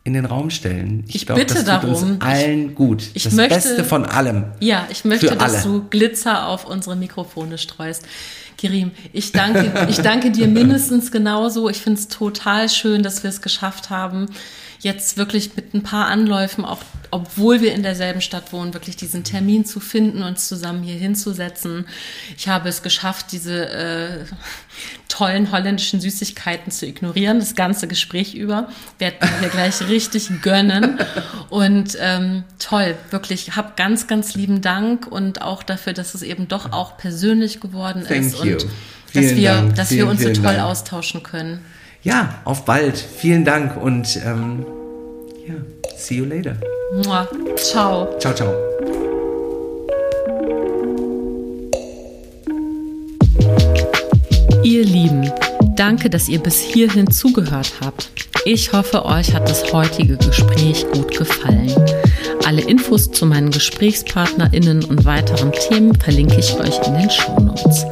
[0.04, 1.04] in den Raum stellen.
[1.06, 1.90] Ich glaub, bitte das tut darum.
[2.14, 3.04] uns allen gut.
[3.14, 4.46] ich das möchte- Beste von allem.
[4.58, 8.04] Ja, ich möchte, dass du Glitzer auf unsere Mikrofone streust.
[8.58, 11.68] Kirim, ich danke, ich danke dir mindestens genauso.
[11.68, 14.26] Ich finde es total schön, dass wir es geschafft haben,
[14.82, 16.80] jetzt wirklich mit ein paar Anläufen, auch
[17.12, 21.86] obwohl wir in derselben Stadt wohnen, wirklich diesen Termin zu finden, uns zusammen hier hinzusetzen.
[22.38, 24.24] Ich habe es geschafft, diese äh,
[25.08, 28.68] tollen holländischen Süßigkeiten zu ignorieren, das ganze Gespräch über.
[28.98, 30.98] Werd mir hier gleich richtig gönnen.
[31.50, 36.48] Und ähm, toll, wirklich, hab ganz, ganz lieben Dank und auch dafür, dass es eben
[36.48, 38.52] doch auch persönlich geworden Thank ist you.
[38.52, 39.74] und dass Vielen wir, Dank.
[39.74, 40.62] dass wir Vielen, uns so toll Dank.
[40.62, 41.60] austauschen können.
[42.04, 42.98] Ja, auf bald.
[42.98, 44.66] Vielen Dank und ähm,
[45.46, 45.54] ja,
[45.96, 46.56] see you later.
[47.04, 47.28] Mua.
[47.56, 48.18] Ciao.
[48.18, 48.52] Ciao, ciao.
[54.64, 55.30] Ihr Lieben,
[55.76, 58.10] danke, dass ihr bis hierhin zugehört habt.
[58.44, 61.72] Ich hoffe, euch hat das heutige Gespräch gut gefallen.
[62.44, 67.86] Alle Infos zu meinen GesprächspartnerInnen und weiteren Themen verlinke ich euch in den Shownotes.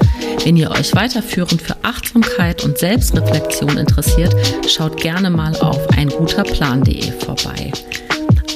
[0.44, 4.34] Wenn ihr euch weiterführend für Achtsamkeit und Selbstreflexion interessiert,
[4.68, 7.70] schaut gerne mal auf einguterplan.de vorbei.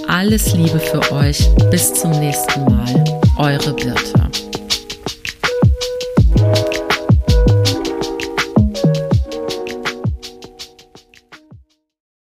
[0.08, 1.48] Alles Liebe für euch.
[1.70, 3.04] Bis zum nächsten Mal.
[3.36, 4.43] Eure Birte.